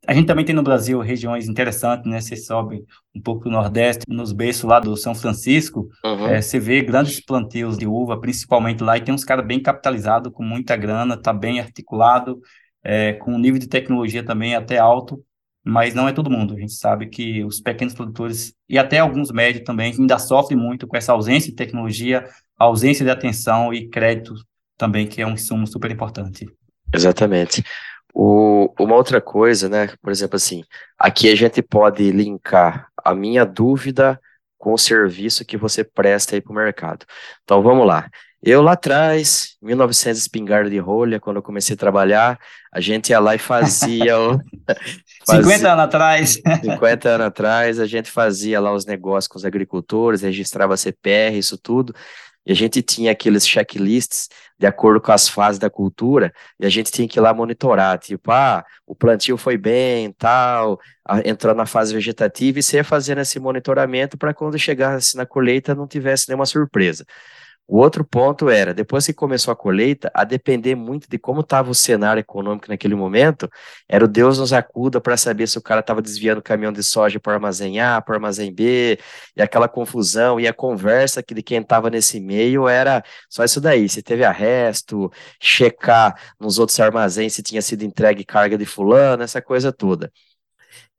a 0.07 0.13
gente 0.13 0.27
também 0.27 0.45
tem 0.45 0.53
no 0.53 0.61
Brasil 0.61 0.99
regiões 0.99 1.49
interessantes, 1.49 2.05
né? 2.07 2.21
Você 2.21 2.35
sobe 2.35 2.83
um 3.15 3.19
pouco 3.19 3.45
no 3.45 3.53
Nordeste, 3.53 4.05
nos 4.07 4.31
berços 4.31 4.65
lá 4.65 4.79
do 4.79 4.95
São 4.95 5.15
Francisco, 5.15 5.89
uhum. 6.05 6.27
é, 6.27 6.39
você 6.43 6.59
vê 6.59 6.79
grandes 6.83 7.25
plantios 7.25 7.75
de 7.75 7.87
uva, 7.87 8.21
principalmente 8.21 8.83
lá, 8.83 8.97
e 8.97 9.01
tem 9.01 9.15
uns 9.15 9.25
caras 9.25 9.47
bem 9.47 9.59
capitalizados, 9.59 10.31
com 10.31 10.43
muita 10.43 10.77
grana, 10.77 11.19
tá 11.19 11.33
bem 11.33 11.59
articulado, 11.59 12.39
é, 12.83 13.13
com 13.13 13.33
um 13.33 13.39
nível 13.39 13.59
de 13.59 13.67
tecnologia 13.67 14.23
também 14.23 14.53
até 14.53 14.77
alto, 14.77 15.19
mas 15.63 15.93
não 15.93 16.07
é 16.07 16.13
todo 16.13 16.29
mundo. 16.29 16.55
A 16.55 16.59
gente 16.59 16.73
sabe 16.73 17.07
que 17.07 17.43
os 17.43 17.61
pequenos 17.61 17.93
produtores, 17.93 18.53
e 18.67 18.77
até 18.77 18.99
alguns 18.99 19.31
médios 19.31 19.63
também, 19.63 19.93
ainda 19.97 20.19
sofrem 20.19 20.59
muito 20.59 20.85
com 20.85 20.97
essa 20.97 21.13
ausência 21.13 21.49
de 21.49 21.55
tecnologia, 21.55 22.27
ausência 22.57 23.05
de 23.05 23.11
atenção 23.11 23.73
e 23.73 23.87
crédito 23.87 24.33
também, 24.77 25.07
que 25.07 25.21
é 25.21 25.27
um 25.27 25.33
insumo 25.33 25.65
super 25.65 25.89
importante. 25.89 26.45
Exatamente. 26.93 27.63
O, 28.13 28.73
uma 28.79 28.95
outra 28.95 29.19
coisa, 29.19 29.69
né? 29.69 29.89
Por 30.01 30.11
exemplo, 30.11 30.35
assim, 30.35 30.63
aqui 30.99 31.31
a 31.31 31.35
gente 31.35 31.61
pode 31.61 32.11
linkar 32.11 32.87
a 33.03 33.15
minha 33.15 33.45
dúvida 33.45 34.19
com 34.63 34.71
o 34.71 34.77
serviço 34.77 35.43
que 35.43 35.57
você 35.57 35.83
presta 35.83 36.37
aí 36.37 36.41
para 36.41 36.53
o 36.53 36.55
mercado. 36.55 37.05
Então 37.43 37.61
vamos 37.61 37.85
lá. 37.85 38.09
Eu 38.41 38.61
lá 38.61 38.71
atrás, 38.71 39.57
1900 39.61 40.21
espingarda 40.21 40.69
de 40.69 40.77
rolha, 40.77 41.19
quando 41.19 41.35
eu 41.35 41.43
comecei 41.43 41.73
a 41.73 41.77
trabalhar, 41.77 42.39
a 42.73 42.79
gente 42.79 43.09
ia 43.09 43.19
lá 43.19 43.35
e 43.35 43.37
fazia. 43.37 44.17
o, 44.17 44.39
fazia 45.27 45.43
50 45.43 45.69
anos 45.69 45.83
atrás. 45.83 46.41
50 46.61 47.09
anos 47.09 47.27
atrás, 47.27 47.77
a 47.77 47.85
gente 47.85 48.09
fazia 48.09 48.61
lá 48.61 48.73
os 48.73 48.85
negócios 48.85 49.27
com 49.27 49.37
os 49.37 49.43
agricultores, 49.43 50.21
registrava 50.21 50.77
CPR, 50.77 51.37
isso 51.37 51.57
tudo. 51.57 51.93
E 52.45 52.51
a 52.51 52.55
gente 52.55 52.81
tinha 52.81 53.11
aqueles 53.11 53.47
checklists 53.47 54.29
de 54.59 54.67
acordo 54.67 55.01
com 55.01 55.11
as 55.11 55.27
fases 55.27 55.59
da 55.59 55.69
cultura, 55.69 56.33
e 56.59 56.65
a 56.65 56.69
gente 56.69 56.91
tinha 56.91 57.07
que 57.07 57.19
ir 57.19 57.21
lá 57.21 57.33
monitorar, 57.33 57.97
tipo, 57.99 58.31
ah, 58.31 58.63
o 58.85 58.95
plantio 58.95 59.37
foi 59.37 59.57
bem, 59.57 60.11
tal, 60.13 60.79
entrou 61.25 61.53
na 61.53 61.65
fase 61.65 61.93
vegetativa, 61.93 62.59
e 62.59 62.63
você 62.63 62.77
ia 62.77 62.83
fazendo 62.83 63.19
esse 63.19 63.39
monitoramento 63.39 64.17
para 64.17 64.33
quando 64.33 64.57
chegasse 64.57 65.17
na 65.17 65.25
colheita 65.25 65.75
não 65.75 65.87
tivesse 65.87 66.29
nenhuma 66.29 66.45
surpresa. 66.45 67.05
O 67.73 67.77
outro 67.79 68.05
ponto 68.05 68.51
era, 68.51 68.71
depois 68.71 69.03
que 69.03 69.13
começou 69.13 69.51
a 69.51 69.55
colheita, 69.55 70.11
a 70.13 70.23
depender 70.23 70.75
muito 70.75 71.09
de 71.09 71.17
como 71.17 71.41
estava 71.41 71.71
o 71.71 71.73
cenário 71.73 72.19
econômico 72.19 72.67
naquele 72.69 72.93
momento, 72.93 73.49
era 73.89 74.05
o 74.05 74.07
Deus 74.07 74.37
nos 74.37 74.53
acuda 74.53 75.01
para 75.01 75.17
saber 75.17 75.47
se 75.47 75.57
o 75.57 75.61
cara 75.61 75.79
estava 75.79 75.99
desviando 75.99 76.37
o 76.37 76.43
caminhão 76.43 76.71
de 76.71 76.83
soja 76.83 77.19
para 77.19 77.33
armazém 77.33 77.79
A, 77.79 77.99
para 77.99 78.13
armazém 78.13 78.53
B, 78.53 78.99
e 79.35 79.41
aquela 79.41 79.67
confusão, 79.67 80.39
e 80.39 80.47
a 80.47 80.53
conversa 80.53 81.23
que 81.23 81.33
de 81.33 81.41
quem 81.41 81.61
estava 81.61 81.89
nesse 81.89 82.19
meio 82.19 82.67
era 82.67 83.03
só 83.27 83.43
isso 83.43 83.59
daí, 83.59 83.89
se 83.89 84.03
teve 84.03 84.23
arresto, 84.23 85.11
checar 85.41 86.15
nos 86.39 86.59
outros 86.59 86.79
armazéns 86.79 87.33
se 87.33 87.41
tinha 87.41 87.61
sido 87.63 87.83
entregue 87.83 88.23
carga 88.23 88.55
de 88.55 88.67
fulano, 88.67 89.23
essa 89.23 89.41
coisa 89.41 89.71
toda. 89.71 90.11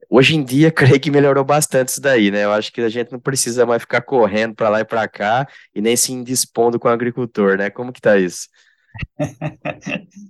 Hoje 0.09 0.37
em 0.37 0.45
dia, 0.45 0.71
creio 0.73 1.01
que 1.01 1.11
melhorou 1.11 1.45
bastante 1.45 1.89
isso 1.89 2.01
daí, 2.01 2.31
né? 2.31 2.45
Eu 2.45 2.53
acho 2.53 2.73
que 2.73 2.81
a 2.81 2.89
gente 2.89 3.13
não 3.13 3.21
precisa 3.21 3.67
mais 3.67 3.83
ficar 3.83 4.03
correndo 4.03 4.55
para 4.55 4.69
lá 4.69 4.81
e 4.81 4.85
para 4.85 5.07
cá 5.09 5.47
e 5.75 5.81
nem 5.81 5.97
se 5.97 6.13
indispondo 6.13 6.79
com 6.79 6.89
o 6.89 6.91
agricultor, 6.91 7.57
né? 7.57 7.71
Como 7.71 7.93
que 7.93 8.01
tá 8.01 8.19
isso? 8.19 8.49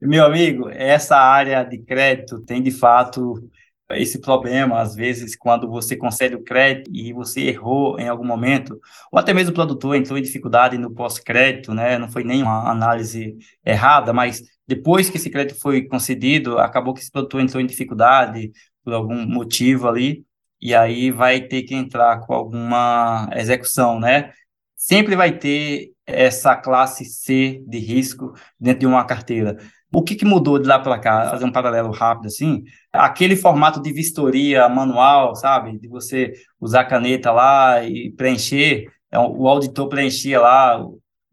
Meu 0.00 0.24
amigo, 0.24 0.68
essa 0.68 1.16
área 1.16 1.62
de 1.64 1.78
crédito 1.78 2.40
tem 2.44 2.62
de 2.62 2.70
fato 2.70 3.48
esse 3.90 4.20
problema, 4.20 4.80
às 4.80 4.94
vezes, 4.94 5.36
quando 5.36 5.68
você 5.68 5.96
concede 5.96 6.34
o 6.34 6.42
crédito 6.42 6.90
e 6.92 7.12
você 7.12 7.42
errou 7.42 7.98
em 7.98 8.08
algum 8.08 8.24
momento, 8.24 8.80
ou 9.12 9.18
até 9.18 9.32
mesmo 9.32 9.52
o 9.52 9.54
produtor 9.54 9.94
entrou 9.94 10.18
em 10.18 10.22
dificuldade 10.22 10.78
no 10.78 10.92
pós-crédito, 10.92 11.74
né? 11.74 11.98
Não 11.98 12.10
foi 12.10 12.24
nenhuma 12.24 12.70
análise 12.70 13.36
errada, 13.64 14.12
mas 14.12 14.42
depois 14.66 15.10
que 15.10 15.16
esse 15.18 15.30
crédito 15.30 15.60
foi 15.60 15.82
concedido, 15.86 16.58
acabou 16.58 16.94
que 16.94 17.00
esse 17.00 17.10
produtor 17.10 17.40
entrou 17.40 17.62
em 17.62 17.66
dificuldade, 17.66 18.50
por 18.84 18.92
algum 18.94 19.26
motivo 19.26 19.88
ali, 19.88 20.24
e 20.60 20.74
aí 20.74 21.10
vai 21.10 21.40
ter 21.42 21.62
que 21.62 21.74
entrar 21.74 22.20
com 22.20 22.34
alguma 22.34 23.28
execução, 23.34 23.98
né? 23.98 24.32
Sempre 24.76 25.16
vai 25.16 25.36
ter 25.38 25.92
essa 26.06 26.56
classe 26.56 27.04
C 27.04 27.62
de 27.66 27.78
risco 27.78 28.34
dentro 28.60 28.80
de 28.80 28.86
uma 28.86 29.04
carteira. 29.04 29.56
O 29.92 30.02
que, 30.02 30.16
que 30.16 30.24
mudou 30.24 30.58
de 30.58 30.66
lá 30.66 30.78
para 30.78 30.98
cá? 30.98 31.30
Fazer 31.30 31.44
um 31.44 31.52
paralelo 31.52 31.90
rápido 31.92 32.26
assim, 32.26 32.64
aquele 32.92 33.36
formato 33.36 33.80
de 33.80 33.92
vistoria 33.92 34.68
manual, 34.68 35.36
sabe? 35.36 35.78
De 35.78 35.88
você 35.88 36.32
usar 36.60 36.84
caneta 36.86 37.30
lá 37.30 37.82
e 37.84 38.10
preencher, 38.12 38.90
é, 39.10 39.18
o 39.18 39.46
auditor 39.48 39.88
preenchia 39.88 40.40
lá 40.40 40.84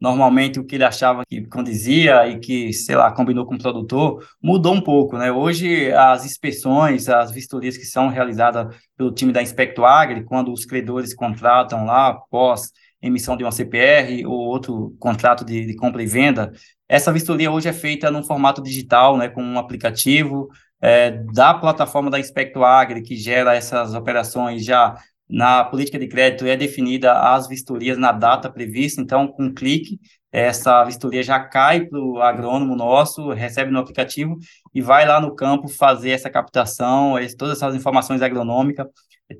normalmente 0.01 0.59
o 0.59 0.65
que 0.65 0.75
ele 0.75 0.83
achava 0.83 1.23
que 1.25 1.45
condizia 1.45 2.27
e 2.27 2.39
que, 2.39 2.73
sei 2.73 2.95
lá, 2.95 3.11
combinou 3.11 3.45
com 3.45 3.53
o 3.53 3.59
produtor, 3.59 4.27
mudou 4.41 4.73
um 4.73 4.81
pouco, 4.81 5.15
né? 5.17 5.31
Hoje, 5.31 5.91
as 5.93 6.25
inspeções, 6.25 7.07
as 7.07 7.31
vistorias 7.31 7.77
que 7.77 7.85
são 7.85 8.09
realizadas 8.09 8.75
pelo 8.97 9.13
time 9.13 9.31
da 9.31 9.43
Inspecto 9.43 9.85
Agri, 9.85 10.23
quando 10.23 10.51
os 10.51 10.65
credores 10.65 11.13
contratam 11.13 11.85
lá, 11.85 12.07
após 12.07 12.71
emissão 12.99 13.37
de 13.37 13.43
uma 13.43 13.51
CPR 13.51 14.25
ou 14.25 14.39
outro 14.39 14.95
contrato 14.99 15.45
de, 15.45 15.65
de 15.65 15.75
compra 15.75 16.01
e 16.01 16.07
venda, 16.07 16.51
essa 16.89 17.11
vistoria 17.11 17.51
hoje 17.51 17.69
é 17.69 17.73
feita 17.73 18.09
no 18.11 18.23
formato 18.23 18.61
digital, 18.61 19.17
né, 19.17 19.29
com 19.29 19.43
um 19.43 19.57
aplicativo 19.57 20.49
é, 20.81 21.11
da 21.11 21.53
plataforma 21.53 22.09
da 22.09 22.19
Inspecto 22.19 22.63
Agri, 22.63 23.01
que 23.03 23.15
gera 23.15 23.55
essas 23.55 23.93
operações 23.93 24.65
já 24.65 24.95
na 25.31 25.63
política 25.63 25.97
de 25.97 26.07
crédito 26.07 26.45
é 26.45 26.57
definida 26.57 27.13
as 27.13 27.47
vistorias 27.47 27.97
na 27.97 28.11
data 28.11 28.51
prevista, 28.51 29.01
então, 29.01 29.27
com 29.27 29.45
um 29.45 29.53
clique, 29.53 29.97
essa 30.31 30.83
vistoria 30.83 31.23
já 31.23 31.39
cai 31.39 31.85
para 31.85 31.99
o 31.99 32.21
agrônomo 32.21 32.75
nosso, 32.75 33.31
recebe 33.31 33.71
no 33.71 33.79
aplicativo 33.79 34.37
e 34.73 34.81
vai 34.81 35.05
lá 35.05 35.19
no 35.19 35.33
campo 35.35 35.67
fazer 35.67 36.11
essa 36.11 36.29
captação, 36.29 37.15
todas 37.37 37.57
essas 37.57 37.75
informações 37.75 38.21
agronômicas, 38.21 38.87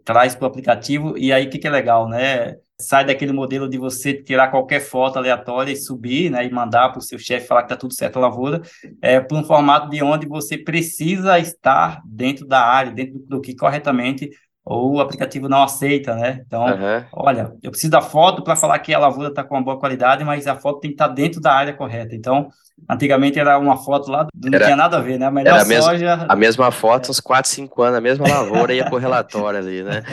traz 0.06 0.36
para 0.36 0.46
o 0.46 0.48
aplicativo, 0.48 1.18
e 1.18 1.34
aí 1.34 1.46
o 1.46 1.50
que, 1.50 1.60
que 1.60 1.68
é 1.68 1.70
legal, 1.70 2.08
né? 2.08 2.56
Sai 2.80 3.06
daquele 3.06 3.34
modelo 3.34 3.70
de 3.70 3.78
você 3.78 4.14
tirar 4.14 4.50
qualquer 4.50 4.80
foto 4.80 5.18
aleatória 5.18 5.72
e 5.72 5.76
subir, 5.76 6.32
né, 6.32 6.46
e 6.46 6.52
mandar 6.52 6.90
para 6.90 7.00
o 7.00 7.02
seu 7.02 7.20
chefe 7.20 7.48
falar 7.48 7.62
que 7.62 7.66
está 7.66 7.76
tudo 7.76 7.94
certo 7.94 8.18
a 8.18 8.22
lavoura, 8.22 8.62
é, 9.02 9.20
para 9.20 9.38
um 9.38 9.44
formato 9.44 9.90
de 9.90 10.02
onde 10.02 10.26
você 10.26 10.58
precisa 10.58 11.38
estar 11.38 12.02
dentro 12.06 12.48
da 12.48 12.62
área, 12.62 12.92
dentro 12.92 13.20
do, 13.20 13.26
do 13.26 13.42
que 13.42 13.56
corretamente 13.56 14.30
ou 14.64 14.96
o 14.96 15.02
aplicativo 15.02 15.50
não 15.50 15.64
aceita, 15.64 16.16
né? 16.16 16.44
Então, 16.46 16.64
uhum. 16.64 17.04
olha, 17.14 17.52
eu 17.64 17.72
preciso 17.72 17.92
da 17.92 18.02
foto 18.02 18.44
para 18.44 18.56
falar 18.56 18.78
que 18.80 18.94
a 18.94 19.00
lavoura 19.00 19.30
está 19.30 19.44
com 19.44 19.56
uma 19.56 19.64
boa 19.64 19.80
qualidade, 19.80 20.24
mas 20.24 20.46
a 20.46 20.56
foto 20.56 20.82
tem 20.82 20.92
que 20.92 20.96
estar 20.96 21.08
tá 21.08 21.14
dentro 21.14 21.42
da 21.42 21.52
área 21.52 21.74
correta. 21.74 22.16
Então, 22.16 22.48
antigamente 22.88 23.40
era 23.40 23.58
uma 23.58 23.76
foto 23.76 24.12
lá, 24.12 24.28
não 24.36 24.56
era, 24.56 24.66
tinha 24.66 24.76
nada 24.76 24.98
a 24.98 25.02
ver, 25.02 25.18
né? 25.18 25.26
A 25.26 25.32
melhor 25.32 25.56
era 25.56 25.64
a 25.64 25.66
mesma, 25.66 25.92
soja... 25.92 26.26
A 26.30 26.36
mesma 26.36 26.72
foto, 26.72 27.10
uns 27.10 27.20
4, 27.20 27.50
5 27.50 27.82
anos, 27.82 27.98
a 27.98 28.02
mesma 28.02 28.28
lavoura 28.28 28.72
ia 28.72 28.86
para 28.86 28.96
o 28.96 29.00
relatório 29.00 29.60
ali, 29.60 29.82
né? 29.82 30.04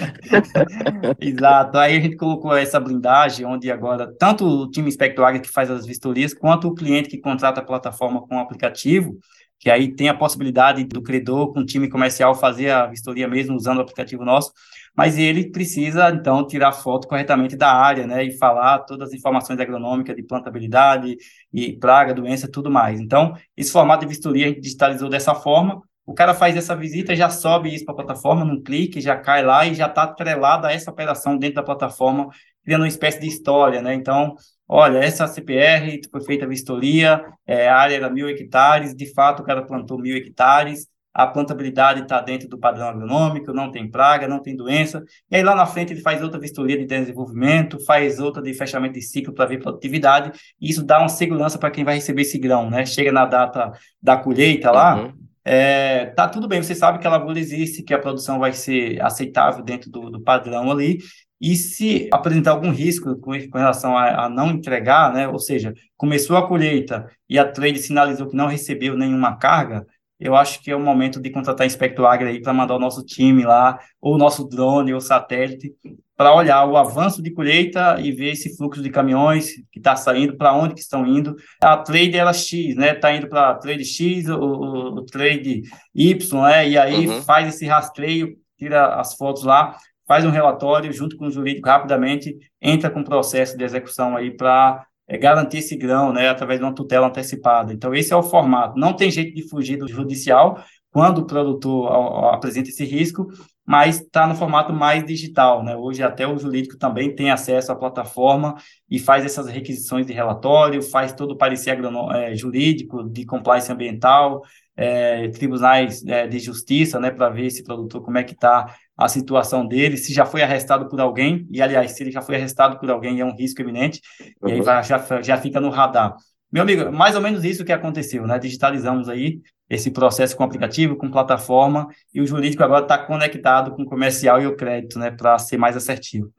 Exato. 1.20 1.76
Aí 1.76 1.98
a 1.98 2.00
gente 2.00 2.16
colocou 2.16 2.56
essa 2.56 2.80
blindagem, 2.80 3.44
onde 3.44 3.70
agora, 3.70 4.10
tanto 4.18 4.46
o 4.46 4.70
time 4.70 4.88
Inspector 4.88 5.26
Agri 5.26 5.40
que 5.40 5.52
faz 5.52 5.70
as 5.70 5.84
vistorias, 5.84 6.32
quanto 6.32 6.68
o 6.68 6.74
cliente 6.74 7.10
que 7.10 7.18
contrata 7.18 7.60
a 7.60 7.64
plataforma 7.64 8.26
com 8.26 8.36
o 8.36 8.40
aplicativo, 8.40 9.18
que 9.58 9.70
aí 9.70 9.94
tem 9.94 10.08
a 10.08 10.14
possibilidade 10.14 10.84
do 10.84 11.02
credor 11.02 11.52
com 11.52 11.60
o 11.60 11.66
time 11.66 11.88
comercial 11.88 12.34
fazer 12.34 12.70
a 12.70 12.86
vistoria 12.86 13.26
mesmo 13.26 13.56
usando 13.56 13.78
o 13.78 13.80
aplicativo 13.82 14.24
nosso, 14.24 14.52
mas 14.96 15.18
ele 15.18 15.50
precisa, 15.50 16.10
então, 16.10 16.46
tirar 16.46 16.72
foto 16.72 17.06
corretamente 17.06 17.56
da 17.56 17.72
área, 17.72 18.06
né, 18.06 18.24
e 18.24 18.36
falar 18.36 18.80
todas 18.80 19.08
as 19.08 19.14
informações 19.14 19.60
agronômicas 19.60 20.16
de 20.16 20.22
plantabilidade 20.22 21.16
e 21.52 21.72
praga, 21.78 22.14
doença, 22.14 22.50
tudo 22.50 22.70
mais. 22.70 23.00
Então, 23.00 23.34
esse 23.56 23.70
formato 23.70 24.00
de 24.04 24.08
vistoria 24.08 24.46
a 24.46 24.48
gente 24.48 24.60
digitalizou 24.60 25.08
dessa 25.08 25.34
forma, 25.34 25.82
o 26.06 26.14
cara 26.14 26.34
faz 26.34 26.56
essa 26.56 26.74
visita, 26.74 27.14
já 27.14 27.28
sobe 27.28 27.72
isso 27.74 27.84
para 27.84 27.92
a 27.92 27.96
plataforma, 27.96 28.44
num 28.44 28.62
clique, 28.62 29.00
já 29.00 29.16
cai 29.16 29.42
lá 29.44 29.66
e 29.66 29.74
já 29.74 29.86
está 29.86 30.04
atrelado 30.04 30.66
a 30.66 30.72
essa 30.72 30.90
operação 30.90 31.36
dentro 31.36 31.56
da 31.56 31.62
plataforma, 31.62 32.28
criando 32.64 32.82
uma 32.82 32.88
espécie 32.88 33.20
de 33.20 33.26
história, 33.26 33.82
né, 33.82 33.94
então 33.94 34.34
olha, 34.68 34.98
essa 34.98 35.26
CPR 35.26 36.00
foi 36.10 36.20
feita 36.20 36.44
a 36.44 36.48
vistoria, 36.48 37.24
é, 37.46 37.68
a 37.68 37.76
área 37.76 37.96
era 37.96 38.10
mil 38.10 38.28
hectares, 38.28 38.94
de 38.94 39.12
fato 39.12 39.40
o 39.40 39.44
cara 39.44 39.64
plantou 39.64 39.98
mil 39.98 40.16
hectares, 40.16 40.86
a 41.12 41.26
plantabilidade 41.26 42.02
está 42.02 42.20
dentro 42.20 42.48
do 42.48 42.58
padrão 42.58 42.86
agronômico, 42.86 43.52
não 43.52 43.72
tem 43.72 43.90
praga, 43.90 44.28
não 44.28 44.40
tem 44.40 44.54
doença, 44.54 45.02
e 45.30 45.36
aí 45.36 45.42
lá 45.42 45.54
na 45.54 45.66
frente 45.66 45.92
ele 45.92 46.00
faz 46.00 46.22
outra 46.22 46.38
vistoria 46.38 46.78
de 46.78 46.84
desenvolvimento, 46.84 47.82
faz 47.84 48.20
outra 48.20 48.42
de 48.42 48.54
fechamento 48.54 48.94
de 48.94 49.02
ciclo 49.02 49.34
para 49.34 49.46
ver 49.46 49.58
produtividade, 49.58 50.30
e 50.60 50.70
isso 50.70 50.84
dá 50.84 50.98
uma 51.00 51.08
segurança 51.08 51.58
para 51.58 51.70
quem 51.70 51.82
vai 51.82 51.96
receber 51.96 52.22
esse 52.22 52.38
grão, 52.38 52.70
né? 52.70 52.84
Chega 52.86 53.10
na 53.10 53.24
data 53.24 53.72
da 54.00 54.16
colheita 54.16 54.70
lá, 54.70 54.96
uhum. 54.96 55.28
É, 55.50 56.06
tá 56.10 56.28
tudo 56.28 56.46
bem, 56.46 56.62
você 56.62 56.74
sabe 56.74 56.98
que 56.98 57.06
a 57.06 57.10
lavoura 57.10 57.38
existe, 57.38 57.82
que 57.82 57.94
a 57.94 57.98
produção 57.98 58.38
vai 58.38 58.52
ser 58.52 59.00
aceitável 59.00 59.64
dentro 59.64 59.90
do, 59.90 60.10
do 60.10 60.20
padrão 60.20 60.70
ali, 60.70 60.98
e 61.40 61.54
se 61.54 62.08
apresentar 62.12 62.50
algum 62.52 62.70
risco 62.70 63.16
com, 63.16 63.30
relação 63.30 63.96
a, 63.96 64.24
a, 64.24 64.28
não 64.28 64.50
entregar, 64.50 65.12
né, 65.12 65.28
ou 65.28 65.38
seja, 65.38 65.72
começou 65.96 66.36
a 66.36 66.46
colheita 66.46 67.08
e 67.28 67.38
a 67.38 67.50
trade 67.50 67.78
sinalizou 67.78 68.28
que 68.28 68.36
não 68.36 68.46
recebeu 68.46 68.96
nenhuma 68.96 69.36
carga, 69.36 69.86
eu 70.18 70.34
acho 70.34 70.60
que 70.60 70.70
é 70.70 70.74
o 70.74 70.80
momento 70.80 71.20
de 71.20 71.30
contratar 71.30 71.66
Inspector 71.66 72.04
Agri 72.04 72.28
aí 72.28 72.42
para 72.42 72.52
mandar 72.52 72.74
o 72.74 72.80
nosso 72.80 73.04
time 73.04 73.44
lá, 73.44 73.78
ou 74.00 74.16
o 74.16 74.18
nosso 74.18 74.48
drone 74.48 74.92
ou 74.92 75.00
satélite, 75.00 75.72
para 76.16 76.34
olhar 76.34 76.64
o 76.66 76.76
avanço 76.76 77.22
de 77.22 77.30
colheita 77.30 78.00
e 78.00 78.10
ver 78.10 78.32
esse 78.32 78.56
fluxo 78.56 78.82
de 78.82 78.90
caminhões 78.90 79.52
que 79.70 79.78
está 79.78 79.94
saindo, 79.94 80.36
para 80.36 80.52
onde 80.52 80.74
que 80.74 80.80
estão 80.80 81.06
indo. 81.06 81.36
A 81.62 81.76
trade 81.76 82.16
era 82.16 82.32
X, 82.32 82.74
né? 82.74 82.94
Está 82.94 83.14
indo 83.14 83.28
para 83.28 83.54
trade 83.54 83.84
X, 83.84 84.28
o, 84.28 84.34
o, 84.36 84.94
o, 84.96 85.04
trade 85.04 85.62
Y, 85.94 86.42
né? 86.42 86.68
E 86.68 86.76
aí 86.76 87.06
uhum. 87.06 87.22
faz 87.22 87.54
esse 87.54 87.66
rastreio, 87.66 88.36
tira 88.58 88.96
as 88.96 89.14
fotos 89.14 89.44
lá 89.44 89.76
faz 90.08 90.24
um 90.24 90.30
relatório 90.30 90.90
junto 90.92 91.16
com 91.16 91.26
o 91.26 91.30
jurídico 91.30 91.68
rapidamente, 91.68 92.36
entra 92.60 92.90
com 92.90 93.00
o 93.00 93.04
processo 93.04 93.56
de 93.56 93.62
execução 93.62 94.16
aí 94.16 94.34
para 94.34 94.86
é, 95.06 95.18
garantir 95.18 95.58
esse 95.58 95.76
grão, 95.76 96.12
né, 96.12 96.28
através 96.28 96.58
de 96.58 96.64
uma 96.64 96.74
tutela 96.74 97.06
antecipada. 97.06 97.72
Então, 97.72 97.94
esse 97.94 98.12
é 98.12 98.16
o 98.16 98.22
formato. 98.22 98.78
Não 98.78 98.94
tem 98.94 99.10
jeito 99.10 99.34
de 99.34 99.46
fugir 99.48 99.76
do 99.76 99.86
judicial 99.86 100.58
quando 100.90 101.18
o 101.18 101.26
produtor 101.26 102.34
apresenta 102.34 102.70
esse 102.70 102.84
risco, 102.84 103.28
mas 103.64 104.00
está 104.00 104.26
no 104.26 104.34
formato 104.34 104.72
mais 104.72 105.04
digital, 105.04 105.62
né? 105.62 105.76
Hoje 105.76 106.02
até 106.02 106.26
o 106.26 106.38
jurídico 106.38 106.78
também 106.78 107.14
tem 107.14 107.30
acesso 107.30 107.70
à 107.70 107.76
plataforma 107.76 108.54
e 108.90 108.98
faz 108.98 109.26
essas 109.26 109.46
requisições 109.46 110.06
de 110.06 110.12
relatório, 110.14 110.82
faz 110.82 111.12
todo 111.12 111.32
o 111.32 111.36
parecer 111.36 111.78
é, 112.14 112.34
jurídico, 112.34 113.04
de 113.04 113.26
compliance 113.26 113.70
ambiental, 113.70 114.40
é, 114.74 115.28
tribunais 115.28 116.02
é, 116.06 116.26
de 116.26 116.38
justiça, 116.38 116.98
né, 116.98 117.10
para 117.10 117.28
ver 117.28 117.46
esse 117.46 117.62
produtor 117.62 118.02
como 118.02 118.16
é 118.16 118.24
que 118.24 118.32
está 118.32 118.74
a 118.98 119.08
situação 119.08 119.64
dele, 119.64 119.96
se 119.96 120.12
já 120.12 120.26
foi 120.26 120.42
arrestado 120.42 120.88
por 120.88 121.00
alguém, 121.00 121.46
e 121.52 121.62
aliás, 121.62 121.92
se 121.92 122.02
ele 122.02 122.10
já 122.10 122.20
foi 122.20 122.34
arrestado 122.34 122.80
por 122.80 122.90
alguém, 122.90 123.20
é 123.20 123.24
um 123.24 123.36
risco 123.36 123.62
eminente, 123.62 124.00
uhum. 124.42 124.48
e 124.48 124.52
aí 124.54 124.60
vai, 124.60 124.82
já, 124.82 125.22
já 125.22 125.36
fica 125.36 125.60
no 125.60 125.70
radar. 125.70 126.16
Meu 126.50 126.62
amigo, 126.62 126.90
mais 126.90 127.14
ou 127.14 127.22
menos 127.22 127.44
isso 127.44 127.64
que 127.64 127.72
aconteceu, 127.72 128.26
né? 128.26 128.38
Digitalizamos 128.38 129.08
aí 129.08 129.40
esse 129.70 129.90
processo 129.90 130.36
com 130.36 130.42
aplicativo, 130.42 130.96
com 130.96 131.10
plataforma, 131.10 131.86
e 132.12 132.20
o 132.20 132.26
jurídico 132.26 132.64
agora 132.64 132.82
está 132.82 132.98
conectado 132.98 133.70
com 133.70 133.82
o 133.82 133.86
comercial 133.86 134.42
e 134.42 134.46
o 134.46 134.56
crédito, 134.56 134.98
né, 134.98 135.10
para 135.10 135.38
ser 135.38 135.58
mais 135.58 135.76
assertivo. 135.76 136.32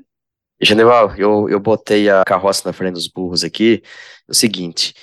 Genival, 0.62 1.16
eu, 1.16 1.48
eu 1.48 1.60
botei 1.60 2.10
a 2.10 2.24
carroça 2.26 2.64
na 2.66 2.74
frente 2.74 2.96
dos 2.96 3.08
burros 3.08 3.46
aqui. 3.46 3.82
É 4.28 4.32
o 4.32 4.34
seguinte, 4.34 4.94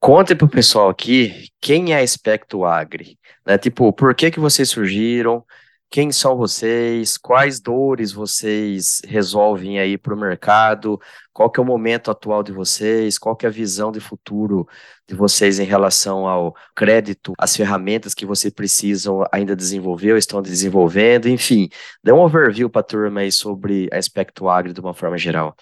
conte 0.00 0.34
para 0.34 0.46
o 0.46 0.50
pessoal 0.50 0.88
aqui 0.88 1.48
quem 1.60 1.92
é 1.92 1.98
a 1.98 2.02
Aspecto 2.02 2.64
Agri, 2.64 3.18
né? 3.44 3.58
Tipo, 3.58 3.92
por 3.92 4.14
que 4.14 4.30
que 4.30 4.40
vocês 4.40 4.70
surgiram? 4.70 5.44
Quem 5.88 6.10
são 6.10 6.36
vocês? 6.36 7.16
Quais 7.16 7.60
dores 7.60 8.12
vocês 8.12 9.00
resolvem 9.06 9.78
aí 9.78 9.96
para 9.96 10.14
o 10.14 10.18
mercado? 10.18 11.00
Qual 11.32 11.50
que 11.50 11.60
é 11.60 11.62
o 11.62 11.66
momento 11.66 12.10
atual 12.10 12.42
de 12.42 12.52
vocês? 12.52 13.18
Qual 13.18 13.36
que 13.36 13.46
é 13.46 13.48
a 13.48 13.52
visão 13.52 13.92
de 13.92 14.00
futuro 14.00 14.66
de 15.08 15.14
vocês 15.14 15.58
em 15.58 15.64
relação 15.64 16.26
ao 16.26 16.54
crédito, 16.74 17.32
as 17.38 17.56
ferramentas 17.56 18.14
que 18.14 18.26
vocês 18.26 18.52
precisam 18.52 19.24
ainda 19.32 19.54
desenvolver 19.54 20.12
ou 20.12 20.18
estão 20.18 20.42
desenvolvendo? 20.42 21.28
Enfim, 21.28 21.68
dê 22.02 22.12
um 22.12 22.20
overview 22.20 22.68
para 22.68 22.80
a 22.80 22.84
turma 22.84 23.20
aí 23.20 23.30
sobre 23.30 23.88
a 23.92 23.96
Aspecto 23.96 24.48
Agri 24.48 24.72
de 24.72 24.80
uma 24.80 24.92
forma 24.92 25.16
geral. 25.16 25.54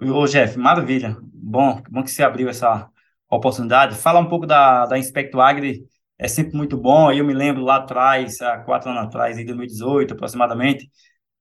Ô, 0.00 0.26
Jeff, 0.26 0.58
maravilha. 0.58 1.16
Bom, 1.32 1.80
bom 1.88 2.02
que 2.02 2.10
você 2.10 2.22
abriu 2.22 2.48
essa 2.48 2.90
oportunidade. 3.30 3.94
Fala 3.96 4.18
um 4.18 4.28
pouco 4.28 4.46
da, 4.46 4.86
da 4.86 4.98
Inspecto 4.98 5.40
Agri 5.40 5.86
é 6.18 6.28
sempre 6.28 6.56
muito 6.56 6.76
bom. 6.76 7.10
Eu 7.12 7.24
me 7.24 7.32
lembro 7.34 7.62
lá 7.62 7.76
atrás, 7.76 8.40
há 8.40 8.58
quatro 8.58 8.90
anos 8.90 9.04
atrás, 9.04 9.38
em 9.38 9.44
2018 9.44 10.14
aproximadamente, 10.14 10.88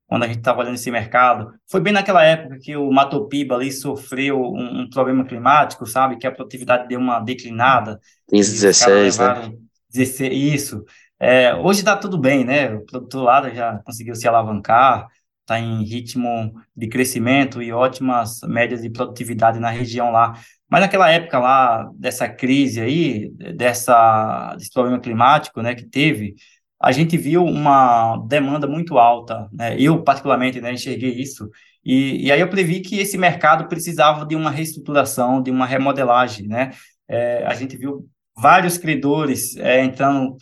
quando 0.08 0.24
a 0.24 0.28
gente 0.28 0.40
estava 0.40 0.62
olhando 0.62 0.76
esse 0.76 0.92
mercado. 0.92 1.52
Foi 1.70 1.80
bem 1.82 1.94
naquela 1.94 2.24
época 2.24 2.60
que 2.62 2.76
o 2.76 2.92
Mato 2.92 3.28
Piba 3.28 3.56
ali 3.56 3.72
sofreu 3.72 4.42
um, 4.42 4.82
um, 4.82 4.90
problema 4.90 5.26
climático, 5.26 5.86
sabe? 5.86 6.18
Que 6.18 6.28
a 6.28 6.32
produtividade 6.32 6.88
deu 6.88 7.00
uma 7.00 7.20
declinada. 7.20 8.00
2016, 8.30 9.18
né? 9.18 9.54
16, 9.90 10.54
isso. 10.54 10.84
É, 11.20 11.56
hoje 11.56 11.80
está 11.80 11.96
tudo 11.96 12.18
bem, 12.18 12.44
né? 12.44 12.74
O 12.74 12.86
produtor 12.86 13.24
lá 13.24 13.50
já 13.50 13.80
conseguiu 13.80 14.16
se 14.16 14.28
alavancar, 14.28 15.08
está 15.42 15.60
em 15.60 15.84
ritmo 15.84 16.54
de 16.76 16.88
crescimento 16.88 17.62
e 17.62 17.72
ótimas 17.72 18.42
médias 18.44 18.82
de 18.82 18.90
produtividade 18.90 19.60
na 19.60 19.70
região 19.70 20.12
lá. 20.12 20.34
Mas 20.74 20.82
naquela 20.82 21.08
época 21.08 21.38
lá, 21.38 21.88
dessa 21.94 22.28
crise 22.28 22.82
aí, 22.82 23.30
dessa, 23.56 24.56
desse 24.56 24.74
problema 24.74 25.00
climático 25.00 25.62
né, 25.62 25.76
que 25.76 25.86
teve, 25.86 26.34
a 26.82 26.92
gente 26.92 27.16
viu 27.16 27.46
uma 27.46 28.18
demanda 28.28 28.66
muito 28.66 28.98
alta. 28.98 29.48
Né? 29.54 29.80
Eu, 29.80 30.02
particularmente, 30.04 30.60
né, 30.60 30.74
enxerguei 30.74 31.12
isso. 31.12 31.48
E, 31.86 32.26
e 32.26 32.32
aí 32.32 32.40
eu 32.40 32.50
previ 32.50 32.80
que 32.80 32.98
esse 32.98 33.20
mercado 33.20 33.68
precisava 33.68 34.26
de 34.26 34.36
uma 34.36 34.50
reestruturação, 34.50 35.44
de 35.44 35.52
uma 35.52 35.68
remodelagem. 35.68 36.48
Né? 36.48 36.72
É, 37.08 37.46
a 37.46 37.54
gente 37.54 37.78
viu 37.78 38.10
vários 38.36 38.76
credores 38.76 39.56
é, 39.58 39.80
entrando 39.86 40.36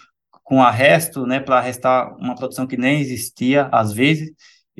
com 0.44 0.64
arresto 0.64 1.26
né, 1.26 1.42
para 1.42 1.58
arrestar 1.58 2.16
uma 2.16 2.36
produção 2.36 2.66
que 2.66 2.78
nem 2.78 3.02
existia, 3.02 3.68
às 3.70 3.92
vezes, 3.92 4.32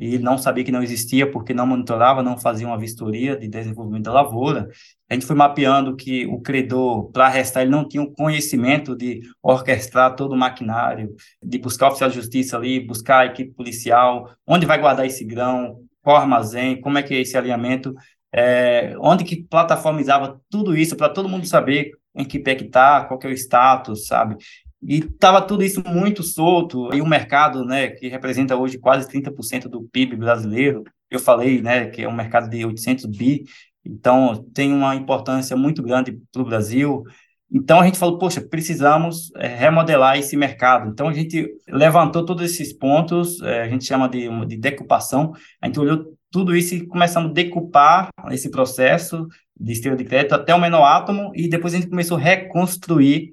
e 0.02 0.18
não 0.18 0.36
sabia 0.36 0.64
que 0.64 0.72
não 0.72 0.82
existia 0.82 1.30
porque 1.30 1.54
não 1.54 1.64
monitorava, 1.64 2.24
não 2.24 2.36
fazia 2.36 2.66
uma 2.66 2.76
vistoria 2.76 3.36
de 3.36 3.46
desenvolvimento 3.46 4.02
da 4.02 4.12
lavoura. 4.12 4.68
A 5.08 5.14
gente 5.14 5.24
foi 5.24 5.36
mapeando 5.36 5.94
que 5.94 6.26
o 6.26 6.40
credor, 6.40 7.08
para 7.12 7.26
arrestar, 7.26 7.62
ele 7.62 7.70
não 7.70 7.86
tinha 7.86 8.02
o 8.02 8.10
conhecimento 8.10 8.96
de 8.96 9.20
orquestrar 9.40 10.16
todo 10.16 10.32
o 10.32 10.36
maquinário, 10.36 11.14
de 11.40 11.56
buscar 11.56 11.86
o 11.86 11.88
oficial 11.90 12.10
de 12.10 12.16
justiça 12.16 12.56
ali, 12.56 12.80
buscar 12.80 13.20
a 13.20 13.26
equipe 13.26 13.52
policial, 13.54 14.28
onde 14.44 14.66
vai 14.66 14.80
guardar 14.80 15.06
esse 15.06 15.24
grão, 15.24 15.78
qual 16.02 16.16
armazém, 16.16 16.80
como 16.80 16.98
é 16.98 17.02
que 17.04 17.14
é 17.14 17.20
esse 17.20 17.38
alinhamento, 17.38 17.94
é, 18.34 18.96
onde 18.98 19.22
que 19.22 19.44
plataformizava 19.44 20.40
tudo 20.50 20.76
isso 20.76 20.96
para 20.96 21.10
todo 21.10 21.28
mundo 21.28 21.46
saber 21.46 21.92
em 22.12 22.24
que 22.24 22.40
pé 22.40 22.56
que 22.56 22.64
está, 22.64 23.04
qual 23.04 23.20
que 23.20 23.28
é 23.28 23.30
o 23.30 23.32
status, 23.32 24.08
sabe? 24.08 24.36
E 24.82 24.98
estava 24.98 25.40
tudo 25.40 25.62
isso 25.62 25.82
muito 25.86 26.22
solto, 26.22 26.92
e 26.92 27.00
o 27.00 27.06
mercado, 27.06 27.64
né, 27.64 27.88
que 27.88 28.08
representa 28.08 28.56
hoje 28.56 28.78
quase 28.78 29.08
30% 29.08 29.68
do 29.68 29.82
PIB 29.82 30.16
brasileiro, 30.16 30.82
eu 31.08 31.20
falei, 31.20 31.62
né, 31.62 31.86
que 31.86 32.02
é 32.02 32.08
um 32.08 32.14
mercado 32.14 32.50
de 32.50 32.64
800 32.64 33.06
bi, 33.06 33.44
então 33.84 34.44
tem 34.52 34.72
uma 34.72 34.94
importância 34.94 35.56
muito 35.56 35.82
grande 35.82 36.18
para 36.32 36.42
o 36.42 36.44
Brasil. 36.44 37.02
Então 37.50 37.80
a 37.80 37.84
gente 37.84 37.98
falou, 37.98 38.18
poxa, 38.18 38.40
precisamos 38.40 39.30
é, 39.36 39.46
remodelar 39.46 40.18
esse 40.18 40.36
mercado. 40.36 40.88
Então 40.88 41.08
a 41.08 41.12
gente 41.12 41.46
levantou 41.68 42.24
todos 42.24 42.44
esses 42.44 42.72
pontos, 42.72 43.40
é, 43.42 43.62
a 43.62 43.68
gente 43.68 43.84
chama 43.84 44.08
de, 44.08 44.28
de 44.46 44.56
decupação, 44.56 45.32
a 45.60 45.66
gente 45.66 45.78
olhou 45.78 46.16
tudo 46.30 46.56
isso 46.56 46.74
e 46.74 46.86
começamos 46.86 47.30
a 47.30 47.34
decupar 47.34 48.08
esse 48.30 48.50
processo 48.50 49.26
de 49.58 49.72
esteira 49.72 49.96
de 49.96 50.04
crédito 50.04 50.34
até 50.34 50.54
o 50.54 50.60
menor 50.60 50.84
átomo 50.84 51.30
e 51.34 51.46
depois 51.48 51.74
a 51.74 51.76
gente 51.76 51.90
começou 51.90 52.16
a 52.16 52.20
reconstruir 52.20 53.32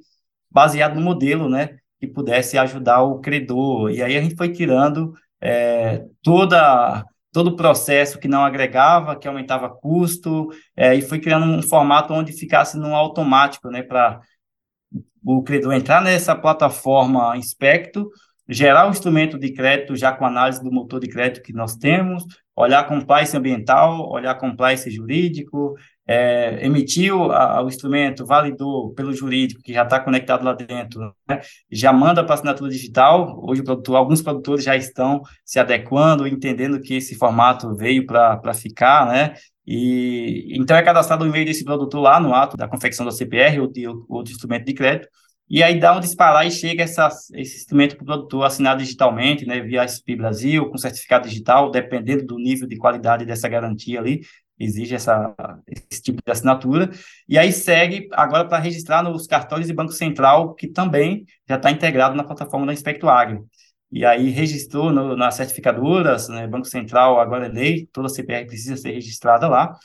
baseado 0.51 0.95
no 0.95 1.01
modelo, 1.01 1.49
né, 1.49 1.77
que 1.99 2.07
pudesse 2.07 2.57
ajudar 2.57 3.03
o 3.03 3.19
credor. 3.19 3.91
E 3.91 4.01
aí 4.01 4.17
a 4.17 4.21
gente 4.21 4.35
foi 4.35 4.51
tirando 4.51 5.13
é, 5.41 6.05
toda 6.21 7.05
todo 7.31 7.49
o 7.49 7.55
processo 7.55 8.19
que 8.19 8.27
não 8.27 8.43
agregava, 8.43 9.15
que 9.15 9.27
aumentava 9.27 9.69
custo, 9.69 10.49
é, 10.75 10.95
e 10.95 11.01
foi 11.01 11.19
criando 11.19 11.45
um 11.45 11.62
formato 11.62 12.13
onde 12.13 12.33
ficasse 12.33 12.77
no 12.77 12.95
automático, 12.95 13.69
né, 13.69 13.83
para 13.83 14.19
o 15.23 15.43
credor 15.43 15.73
entrar 15.73 16.01
nessa 16.01 16.35
plataforma 16.35 17.38
Inspecto, 17.38 18.09
gerar 18.47 18.88
o 18.88 18.89
instrumento 18.89 19.38
de 19.38 19.53
crédito 19.53 19.95
já 19.95 20.12
com 20.12 20.25
análise 20.25 20.63
do 20.63 20.71
motor 20.71 20.99
de 20.99 21.07
crédito 21.07 21.43
que 21.43 21.53
nós 21.53 21.75
temos, 21.75 22.23
olhar 22.55 22.88
compliance 22.88 23.38
ambiental, 23.38 24.09
olhar 24.09 24.33
compliance 24.35 24.89
jurídico, 24.89 25.75
é, 26.11 26.65
emitiu 26.65 27.31
a, 27.31 27.61
o 27.61 27.67
instrumento, 27.67 28.25
validou 28.25 28.91
pelo 28.95 29.13
jurídico, 29.13 29.61
que 29.61 29.71
já 29.71 29.83
está 29.83 29.99
conectado 29.99 30.43
lá 30.43 30.53
dentro, 30.53 31.13
né? 31.29 31.39
já 31.71 31.93
manda 31.93 32.23
para 32.23 32.33
assinatura 32.33 32.71
digital. 32.71 33.39
Hoje, 33.47 33.61
produtor, 33.61 33.95
alguns 33.95 34.19
produtores 34.19 34.65
já 34.65 34.75
estão 34.75 35.21
se 35.45 35.59
adequando, 35.59 36.27
entendendo 36.27 36.81
que 36.81 36.95
esse 36.95 37.13
formato 37.13 37.75
veio 37.75 38.07
para 38.07 38.53
ficar, 38.55 39.05
né? 39.07 39.35
E 39.67 40.47
então 40.57 40.75
é 40.75 40.81
cadastrado 40.81 41.23
o 41.23 41.27
e-mail 41.27 41.45
desse 41.45 41.63
produtor 41.63 42.01
lá 42.01 42.19
no 42.19 42.33
ato 42.33 42.57
da 42.57 42.67
confecção 42.67 43.05
da 43.05 43.11
CPR 43.11 43.59
ou 43.59 43.67
de 43.71 43.87
outro 43.87 44.33
instrumento 44.33 44.65
de 44.65 44.73
crédito. 44.73 45.07
E 45.47 45.61
aí 45.61 45.79
dá 45.79 45.95
um 45.95 45.99
disparar 45.99 46.45
e 46.45 46.49
chega 46.49 46.83
essa, 46.83 47.07
esse 47.35 47.57
instrumento 47.57 47.95
para 47.95 48.03
o 48.03 48.05
produtor 48.05 48.45
assinar 48.45 48.75
digitalmente, 48.77 49.45
né, 49.45 49.61
via 49.61 49.85
SP 49.85 50.15
Brasil, 50.15 50.69
com 50.69 50.77
certificado 50.77 51.27
digital, 51.27 51.69
dependendo 51.69 52.25
do 52.25 52.37
nível 52.37 52.67
de 52.67 52.77
qualidade 52.77 53.25
dessa 53.25 53.47
garantia 53.47 53.99
ali, 53.99 54.21
exige 54.59 54.95
essa, 54.95 55.33
esse 55.89 56.01
tipo 56.01 56.21
de 56.23 56.31
assinatura, 56.31 56.89
e 57.27 57.37
aí 57.37 57.51
segue 57.51 58.07
agora 58.11 58.47
para 58.47 58.57
registrar 58.59 59.03
nos 59.03 59.25
cartórios 59.25 59.67
de 59.67 59.73
Banco 59.73 59.93
Central, 59.93 60.53
que 60.55 60.67
também 60.67 61.25
já 61.47 61.55
está 61.55 61.71
integrado 61.71 62.15
na 62.15 62.23
plataforma 62.23 62.65
da 62.65 62.73
Inspecto 62.73 63.07
Agro. 63.07 63.47
E 63.91 64.05
aí 64.05 64.29
registrou 64.29 64.91
no, 64.91 65.15
nas 65.15 65.35
certificadoras, 65.35 66.29
né, 66.29 66.47
Banco 66.47 66.67
Central 66.67 67.19
agora 67.19 67.47
é 67.47 67.49
lei, 67.49 67.87
toda 67.91 68.09
CPR 68.09 68.45
precisa 68.45 68.77
ser 68.77 68.91
registrada 68.91 69.47
lá. 69.47 69.75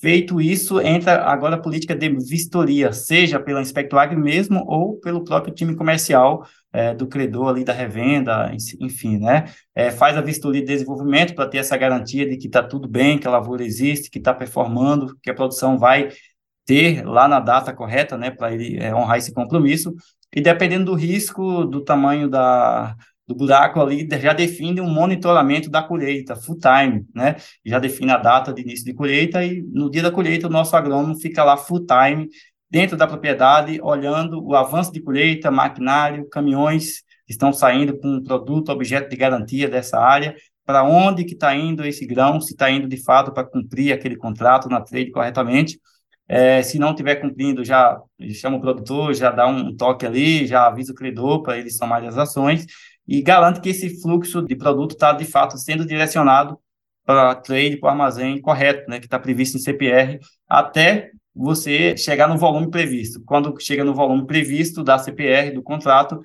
Feito 0.00 0.40
isso, 0.40 0.80
entra 0.80 1.24
agora 1.24 1.56
a 1.56 1.60
política 1.60 1.94
de 1.94 2.08
vistoria, 2.08 2.90
seja 2.90 3.38
pela 3.38 3.60
Inspecto 3.60 3.98
Agro 3.98 4.18
mesmo 4.18 4.64
ou 4.66 4.98
pelo 4.98 5.24
próprio 5.24 5.52
time 5.52 5.76
comercial 5.76 6.46
é, 6.72 6.94
do 6.94 7.06
credor 7.06 7.48
ali 7.48 7.64
da 7.64 7.72
revenda, 7.72 8.52
enfim, 8.80 9.18
né? 9.18 9.46
É, 9.74 9.90
faz 9.90 10.16
a 10.16 10.20
vistoria 10.20 10.60
de 10.60 10.66
desenvolvimento 10.66 11.34
para 11.34 11.48
ter 11.48 11.58
essa 11.58 11.76
garantia 11.76 12.28
de 12.28 12.36
que 12.36 12.46
está 12.46 12.62
tudo 12.62 12.88
bem, 12.88 13.18
que 13.18 13.26
a 13.26 13.30
lavoura 13.30 13.64
existe, 13.64 14.10
que 14.10 14.18
está 14.18 14.32
performando, 14.32 15.16
que 15.22 15.30
a 15.30 15.34
produção 15.34 15.78
vai 15.78 16.08
ter 16.64 17.04
lá 17.04 17.26
na 17.26 17.40
data 17.40 17.72
correta, 17.72 18.16
né, 18.16 18.30
para 18.30 18.52
ele 18.52 18.78
é, 18.78 18.94
honrar 18.94 19.18
esse 19.18 19.32
compromisso. 19.32 19.92
E 20.34 20.40
dependendo 20.40 20.86
do 20.86 20.94
risco, 20.94 21.64
do 21.64 21.82
tamanho 21.82 22.28
da, 22.28 22.94
do 23.30 23.34
buraco 23.34 23.80
ali, 23.80 24.08
já 24.20 24.32
define 24.32 24.80
um 24.80 24.88
monitoramento 24.88 25.70
da 25.70 25.82
colheita, 25.82 26.34
full 26.34 26.58
time, 26.58 27.06
né? 27.14 27.36
Já 27.64 27.78
define 27.78 28.10
a 28.10 28.16
data 28.16 28.52
de 28.52 28.62
início 28.62 28.84
de 28.84 28.92
colheita 28.92 29.44
e 29.44 29.62
no 29.72 29.88
dia 29.88 30.02
da 30.02 30.10
colheita 30.10 30.48
o 30.48 30.50
nosso 30.50 30.76
agrônomo 30.76 31.16
fica 31.16 31.44
lá 31.44 31.56
full 31.56 31.86
time 31.86 32.28
dentro 32.70 32.96
da 32.96 33.06
propriedade, 33.06 33.80
olhando 33.82 34.42
o 34.44 34.54
avanço 34.54 34.92
de 34.92 35.00
colheita, 35.00 35.50
maquinário, 35.50 36.28
caminhões 36.28 37.00
que 37.26 37.32
estão 37.32 37.52
saindo 37.52 37.98
com 37.98 38.08
um 38.08 38.22
produto, 38.22 38.70
objeto 38.70 39.10
de 39.10 39.16
garantia 39.16 39.68
dessa 39.68 39.98
área, 39.98 40.34
para 40.64 40.84
onde 40.84 41.24
que 41.24 41.34
está 41.34 41.54
indo 41.54 41.84
esse 41.84 42.06
grão, 42.06 42.40
se 42.40 42.52
está 42.52 42.70
indo 42.70 42.86
de 42.86 42.96
fato 43.02 43.32
para 43.32 43.44
cumprir 43.44 43.92
aquele 43.92 44.16
contrato 44.16 44.68
na 44.68 44.80
trade 44.80 45.10
corretamente. 45.10 45.80
É, 46.28 46.62
se 46.62 46.78
não 46.78 46.90
estiver 46.90 47.16
cumprindo, 47.16 47.64
já 47.64 48.00
chama 48.32 48.56
o 48.56 48.60
produtor, 48.60 49.12
já 49.14 49.32
dá 49.32 49.48
um 49.48 49.74
toque 49.76 50.06
ali, 50.06 50.46
já 50.46 50.68
avisa 50.68 50.92
o 50.92 50.94
credor 50.94 51.42
para 51.42 51.58
ele 51.58 51.76
tomar 51.76 52.04
as 52.04 52.16
ações 52.16 52.66
e 53.10 53.20
garante 53.20 53.60
que 53.60 53.70
esse 53.70 54.00
fluxo 54.00 54.40
de 54.40 54.54
produto 54.54 54.92
está, 54.92 55.12
de 55.12 55.24
fato, 55.24 55.58
sendo 55.58 55.84
direcionado 55.84 56.56
para 57.04 57.34
trade, 57.34 57.76
para 57.78 57.88
o 57.88 57.90
armazém 57.90 58.40
correto, 58.40 58.88
né, 58.88 59.00
que 59.00 59.06
está 59.06 59.18
previsto 59.18 59.56
em 59.56 59.60
CPR, 59.60 60.20
até 60.48 61.10
você 61.34 61.96
chegar 61.96 62.28
no 62.28 62.38
volume 62.38 62.70
previsto. 62.70 63.22
Quando 63.24 63.54
chega 63.60 63.84
no 63.84 63.94
volume 63.94 64.26
previsto 64.26 64.82
da 64.82 64.98
CPR, 64.98 65.52
do 65.52 65.62
contrato, 65.62 66.20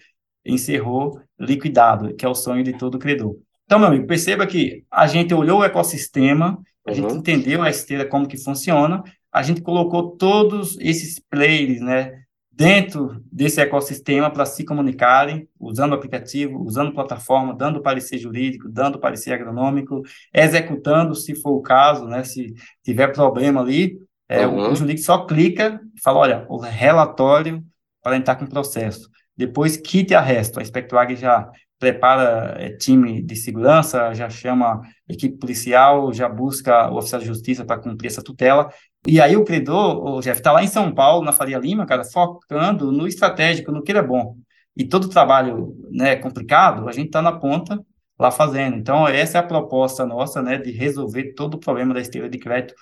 encerrou 0.45 1.19
liquidado, 1.39 2.15
que 2.15 2.25
é 2.25 2.29
o 2.29 2.35
sonho 2.35 2.63
de 2.63 2.73
todo 2.73 2.99
credor. 2.99 3.35
Então, 3.65 3.79
meu 3.79 3.87
amigo, 3.87 4.05
perceba 4.05 4.45
que 4.45 4.83
a 4.91 5.07
gente 5.07 5.33
olhou 5.33 5.59
o 5.59 5.63
ecossistema, 5.63 6.59
a 6.85 6.91
uhum. 6.91 6.95
gente 6.95 7.13
entendeu 7.15 7.63
a 7.63 7.69
esteira 7.69 8.05
como 8.05 8.27
que 8.27 8.37
funciona, 8.37 9.03
a 9.31 9.41
gente 9.41 9.61
colocou 9.61 10.11
todos 10.15 10.77
esses 10.79 11.19
players, 11.19 11.81
né, 11.81 12.25
dentro 12.51 13.21
desse 13.29 13.59
ecossistema 13.59 14.31
para 14.31 14.45
se 14.45 14.63
comunicarem, 14.63 15.49
usando 15.59 15.91
o 15.91 15.95
aplicativo, 15.95 16.63
usando 16.63 16.93
plataforma, 16.93 17.53
dando 17.53 17.81
parecer 17.81 18.17
jurídico, 18.17 18.69
dando 18.69 18.97
parecer 18.97 19.33
agronômico, 19.33 20.03
executando, 20.33 21.13
se 21.15 21.35
for 21.35 21.51
o 21.51 21.61
caso, 21.61 22.05
né, 22.05 22.23
se 22.23 22.53
tiver 22.81 23.11
problema 23.11 23.59
ali, 23.59 23.99
é, 24.27 24.45
uhum. 24.45 24.71
O 24.71 24.75
jurídico 24.75 25.05
só 25.05 25.25
clica 25.25 25.79
e 25.95 26.01
fala, 26.01 26.19
olha, 26.19 26.45
o 26.49 26.57
relatório 26.57 27.63
para 28.01 28.17
entrar 28.17 28.35
com 28.35 28.45
o 28.45 28.49
processo. 28.49 29.09
Depois 29.38 29.77
quite 29.77 30.13
a 30.15 30.21
resto. 30.21 30.59
A 30.59 30.65
Spectruag 30.65 31.15
já 31.15 31.49
prepara 31.77 32.55
é, 32.57 32.69
time 32.69 33.21
de 33.21 33.35
segurança, 33.35 34.13
já 34.13 34.29
chama 34.29 34.81
equipe 35.07 35.38
policial, 35.38 36.13
já 36.13 36.27
busca 36.29 36.89
o 36.89 36.97
oficial 36.97 37.21
de 37.21 37.27
justiça 37.27 37.65
para 37.65 37.79
cumprir 37.79 38.07
essa 38.07 38.23
tutela. 38.23 38.69
E 39.05 39.21
aí 39.21 39.35
o 39.35 39.43
credor, 39.43 40.03
o 40.03 40.21
Jeff, 40.21 40.39
está 40.39 40.51
lá 40.51 40.63
em 40.63 40.67
São 40.67 40.93
Paulo, 40.93 41.23
na 41.23 41.31
Faria 41.31 41.59
Lima, 41.59 41.85
cara, 41.85 42.03
focando 42.03 42.91
no 42.91 43.07
estratégico, 43.07 43.71
no 43.71 43.83
que 43.83 43.91
ele 43.91 43.99
é 43.99 44.03
bom. 44.03 44.35
E 44.75 44.85
todo 44.85 45.05
o 45.05 45.09
trabalho 45.09 45.75
né, 45.91 46.15
complicado, 46.15 46.88
a 46.89 46.91
gente 46.91 47.07
está 47.07 47.21
na 47.21 47.31
ponta 47.31 47.79
lá 48.17 48.31
fazendo. 48.31 48.77
Então, 48.77 49.07
essa 49.07 49.38
é 49.38 49.41
a 49.41 49.43
proposta 49.43 50.05
nossa, 50.05 50.41
né, 50.41 50.57
de 50.57 50.71
resolver 50.71 51.33
todo 51.33 51.55
o 51.55 51.59
problema 51.59 51.93
da 51.93 52.01
esteira 52.01 52.29
de 52.29 52.38
crédito 52.39 52.73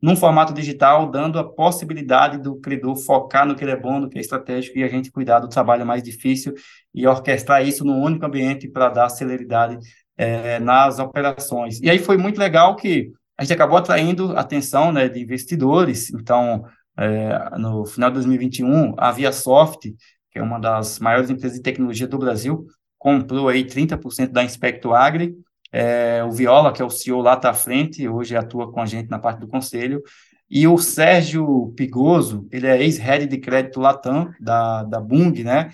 num 0.00 0.16
formato 0.16 0.52
digital, 0.52 1.10
dando 1.10 1.38
a 1.38 1.44
possibilidade 1.44 2.38
do 2.38 2.56
credor 2.56 2.96
focar 2.96 3.46
no 3.46 3.54
que 3.54 3.62
ele 3.62 3.72
é 3.72 3.76
bom, 3.76 4.00
no 4.00 4.08
que 4.08 4.18
é 4.18 4.20
estratégico, 4.20 4.78
e 4.78 4.84
a 4.84 4.88
gente 4.88 5.10
cuidar 5.10 5.40
do 5.40 5.48
trabalho 5.48 5.84
mais 5.84 6.02
difícil 6.02 6.54
e 6.94 7.06
orquestrar 7.06 7.66
isso 7.66 7.84
num 7.84 8.00
único 8.00 8.24
ambiente 8.24 8.68
para 8.68 8.88
dar 8.88 9.08
celeridade 9.10 9.78
é, 10.16 10.58
nas 10.58 10.98
operações. 10.98 11.80
E 11.80 11.90
aí 11.90 11.98
foi 11.98 12.16
muito 12.16 12.38
legal 12.38 12.76
que 12.76 13.12
a 13.36 13.42
gente 13.42 13.52
acabou 13.52 13.78
atraindo 13.78 14.36
atenção 14.36 14.92
né, 14.92 15.08
de 15.08 15.20
investidores, 15.20 16.10
então, 16.12 16.64
é, 16.98 17.58
no 17.58 17.84
final 17.86 18.10
de 18.10 18.14
2021, 18.14 18.94
a 18.98 19.10
ViaSoft, 19.10 19.94
que 20.30 20.38
é 20.38 20.42
uma 20.42 20.58
das 20.58 20.98
maiores 20.98 21.30
empresas 21.30 21.56
de 21.56 21.62
tecnologia 21.62 22.06
do 22.06 22.18
Brasil, 22.18 22.66
comprou 22.98 23.48
aí 23.48 23.64
30% 23.64 24.30
da 24.30 24.44
Inspecto 24.44 24.92
Agri, 24.92 25.34
é, 25.72 26.22
o 26.24 26.30
Viola, 26.32 26.72
que 26.72 26.82
é 26.82 26.84
o 26.84 26.90
CEO 26.90 27.20
lá 27.20 27.34
está 27.34 27.50
à 27.50 27.54
frente, 27.54 28.08
hoje 28.08 28.36
atua 28.36 28.70
com 28.70 28.80
a 28.80 28.86
gente 28.86 29.08
na 29.08 29.18
parte 29.18 29.40
do 29.40 29.48
conselho. 29.48 30.02
E 30.50 30.66
o 30.66 30.76
Sérgio 30.78 31.72
Pigoso, 31.76 32.48
ele 32.50 32.66
é 32.66 32.82
ex-head 32.82 33.26
de 33.26 33.38
crédito 33.38 33.78
Latam, 33.78 34.30
da, 34.40 34.82
da 34.82 35.00
Bung, 35.00 35.44
né? 35.44 35.70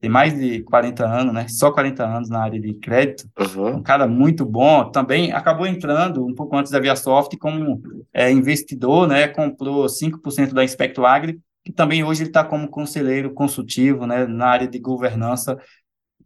Tem 0.00 0.10
mais 0.10 0.38
de 0.38 0.62
40 0.62 1.04
anos, 1.04 1.34
né? 1.34 1.46
Só 1.48 1.72
40 1.72 2.04
anos 2.04 2.28
na 2.28 2.40
área 2.40 2.60
de 2.60 2.74
crédito. 2.74 3.24
Uhum. 3.38 3.76
Um 3.76 3.82
cara 3.82 4.06
muito 4.06 4.44
bom. 4.44 4.90
Também 4.90 5.32
acabou 5.32 5.66
entrando 5.66 6.24
um 6.24 6.34
pouco 6.34 6.56
antes 6.56 6.70
da 6.70 6.78
ViaSoft 6.78 7.36
como 7.38 7.82
é, 8.12 8.30
investidor, 8.30 9.08
né? 9.08 9.26
Comprou 9.26 9.86
5% 9.86 10.52
da 10.52 10.62
Inspecto 10.62 11.04
Agri, 11.06 11.40
que 11.64 11.72
também 11.72 12.04
hoje 12.04 12.22
ele 12.22 12.30
está 12.30 12.44
como 12.44 12.68
conselheiro 12.68 13.32
consultivo, 13.32 14.06
né? 14.06 14.26
Na 14.26 14.46
área 14.46 14.68
de 14.68 14.78
governança 14.78 15.58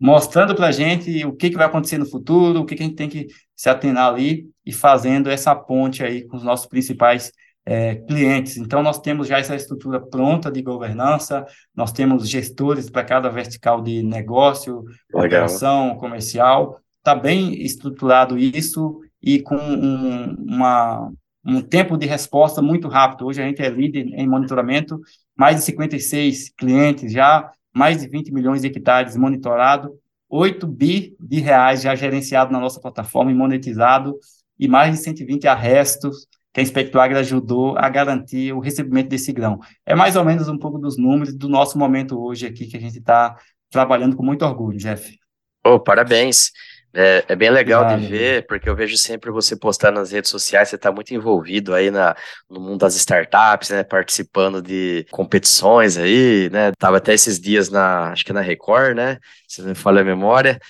mostrando 0.03 0.53
para 0.57 0.67
a 0.67 0.73
gente 0.73 1.25
o 1.25 1.33
que, 1.33 1.49
que 1.49 1.57
vai 1.57 1.67
acontecer 1.67 1.97
no 1.97 2.11
futuro, 2.11 2.59
o 2.59 2.67
que, 2.67 2.75
que 2.75 2.83
a 2.83 2.87
gente 2.87 2.97
tem 2.97 3.09
que 3.09 3.29
se 3.55 3.71
atenar 3.71 4.13
ali 4.13 4.49
e 4.67 4.73
fazendo 4.73 5.31
essa 5.31 5.55
ponte 5.55 6.03
aí 6.03 6.27
com 6.27 6.37
os 6.37 6.43
nossos 6.43 6.67
principais 6.67 7.31
é, 7.65 7.95
clientes. 7.95 8.57
Então, 8.57 8.83
nós 8.83 8.99
temos 8.99 9.29
já 9.29 9.39
essa 9.39 9.55
estrutura 9.55 10.01
pronta 10.01 10.51
de 10.51 10.61
governança, 10.61 11.47
nós 11.73 11.93
temos 11.93 12.29
gestores 12.29 12.91
para 12.91 13.05
cada 13.05 13.29
vertical 13.29 13.81
de 13.81 14.03
negócio, 14.03 14.83
Legal. 15.15 15.45
operação 15.45 15.95
comercial, 15.95 16.81
está 16.99 17.15
bem 17.15 17.63
estruturado 17.63 18.37
isso 18.37 18.99
e 19.23 19.41
com 19.41 19.55
um, 19.55 20.35
uma, 20.49 21.13
um 21.47 21.61
tempo 21.61 21.97
de 21.97 22.07
resposta 22.07 22.61
muito 22.61 22.89
rápido. 22.89 23.25
Hoje 23.25 23.41
a 23.41 23.47
gente 23.47 23.63
é 23.63 23.69
líder 23.69 24.09
em 24.15 24.29
monitoramento, 24.29 24.99
mais 25.37 25.55
de 25.55 25.63
56 25.63 26.53
clientes 26.57 27.13
já 27.13 27.49
mais 27.75 28.01
de 28.01 28.09
20 28.09 28.33
milhões 28.33 28.63
de 28.63 28.69
hectares 28.69 29.17
monitorado, 29.17 29.99
8 30.29 30.67
bi 30.67 31.15
de 31.21 31.41
reais 31.41 31.83
já 31.83 31.95
gerenciado 31.95 32.53
na 32.53 32.61
nossa 32.61 32.81
plataforma 32.81 33.31
e 33.31 33.35
monetizado, 33.35 34.19
e 34.59 34.69
mais 34.69 34.97
de 34.97 35.05
120 35.05 35.47
arrestos 35.47 36.27
que 36.53 36.61
a 36.61 36.63
Inspecto 36.63 37.01
Agri 37.01 37.19
ajudou 37.19 37.77
a 37.79 37.89
garantir 37.89 38.53
o 38.53 38.61
recebimento 38.61 39.09
desse 39.09 39.33
grão. 39.33 39.59
É 39.87 39.95
mais 39.95 40.17
ou 40.17 40.25
menos 40.25 40.49
um 40.49 40.59
pouco 40.59 40.79
dos 40.79 40.99
números 40.99 41.35
do 41.35 41.49
nosso 41.49 41.79
momento 41.79 42.21
hoje 42.23 42.47
aqui, 42.47 42.67
que 42.67 42.77
a 42.77 42.81
gente 42.81 42.99
está 42.99 43.37
trabalhando 43.71 44.15
com 44.15 44.23
muito 44.23 44.45
orgulho, 44.45 44.79
Jeff. 44.79 45.19
Oh, 45.65 45.81
parabéns. 45.81 46.51
É, 46.95 47.25
é, 47.29 47.37
bem 47.37 47.51
legal 47.51 47.97
de 47.97 48.07
ver, 48.07 48.47
porque 48.47 48.69
eu 48.69 48.77
vejo 48.77 48.99
sempre 48.99 49.31
você 49.31 49.57
postando 49.57 49.99
nas 49.99 50.13
redes 50.13 50.31
sociais, 50.31 50.69
você 50.69 50.77
está 50.77 50.93
muito 50.93 51.15
envolvido 51.15 51.75
aí 51.75 51.91
na, 51.91 52.15
no 52.51 52.61
mundo 52.61 52.81
das 52.81 52.95
startups, 52.97 53.71
né, 53.71 53.83
participando 53.83 54.61
de 54.61 55.07
competições 55.11 55.97
aí, 55.97 56.51
né, 56.51 56.71
tava 56.79 56.99
até 56.99 57.15
esses 57.15 57.41
dias 57.41 57.71
na, 57.71 58.13
acho 58.13 58.27
que 58.27 58.33
na 58.33 58.43
Record, 58.43 58.95
né, 58.95 59.19
se 59.49 59.63
não 59.63 59.71
me 59.71 59.75
falha 59.75 60.03
a 60.03 60.05
memória, 60.05 60.61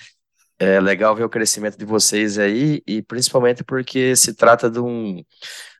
é 0.57 0.79
legal 0.79 1.13
ver 1.13 1.25
o 1.25 1.29
crescimento 1.29 1.77
de 1.77 1.83
vocês 1.83 2.39
aí, 2.39 2.81
e 2.87 3.01
principalmente 3.01 3.61
porque 3.61 4.15
se 4.15 4.33
trata 4.33 4.69
de 4.71 4.79
um, 4.79 5.21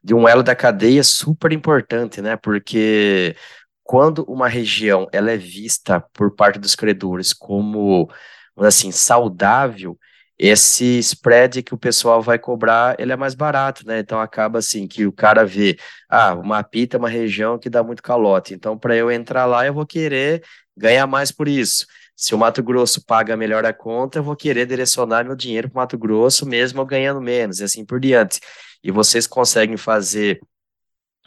de 0.04 0.14
um 0.14 0.28
elo 0.28 0.44
da 0.44 0.54
cadeia 0.54 1.06
super 1.06 1.54
importante, 1.54 2.22
né, 2.22 2.36
porque 2.36 3.34
quando 3.82 4.26
uma 4.26 4.50
região 4.50 5.08
ela 5.14 5.32
é 5.32 5.38
vista 5.38 6.02
por 6.14 6.36
parte 6.36 6.60
dos 6.60 6.76
credores 6.76 7.32
como, 7.32 8.10
assim, 8.58 8.92
saudável, 8.92 9.98
esse 10.46 11.00
spread 11.00 11.64
que 11.64 11.74
o 11.74 11.78
pessoal 11.78 12.22
vai 12.22 12.38
cobrar, 12.38 13.00
ele 13.00 13.14
é 13.14 13.16
mais 13.16 13.34
barato, 13.34 13.88
né? 13.88 14.00
Então 14.00 14.20
acaba 14.20 14.60
assim 14.60 14.86
que 14.86 15.06
o 15.08 15.12
cara 15.14 15.46
vê, 15.46 15.78
ah, 16.10 16.34
o 16.34 16.46
Mapita 16.46 16.98
é 16.98 17.00
uma 17.00 17.08
região 17.08 17.58
que 17.58 17.70
dá 17.70 17.82
muito 17.82 18.04
calote, 18.04 18.54
então 18.54 18.78
para 18.78 18.94
eu 18.94 19.10
entrar 19.10 19.46
lá 19.46 19.66
eu 19.66 19.74
vou 19.74 19.86
querer 19.86 20.44
ganhar 20.76 21.08
mais 21.08 21.32
por 21.32 21.48
isso. 21.48 21.86
Se 22.14 22.36
o 22.36 22.38
Mato 22.38 22.62
Grosso 22.62 23.06
paga 23.06 23.38
melhor 23.38 23.66
a 23.66 23.72
conta, 23.72 24.20
eu 24.20 24.24
vou 24.24 24.36
querer 24.36 24.66
direcionar 24.66 25.24
meu 25.24 25.36
dinheiro 25.36 25.70
para 25.70 25.78
o 25.80 25.82
Mato 25.82 25.98
Grosso, 25.98 26.46
mesmo 26.46 26.82
eu 26.82 26.86
ganhando 26.86 27.22
menos, 27.22 27.62
e 27.62 27.64
assim 27.64 27.86
por 27.86 28.02
diante. 28.02 28.42
E 28.84 28.92
vocês 28.92 29.26
conseguem 29.26 29.78
fazer 29.78 30.42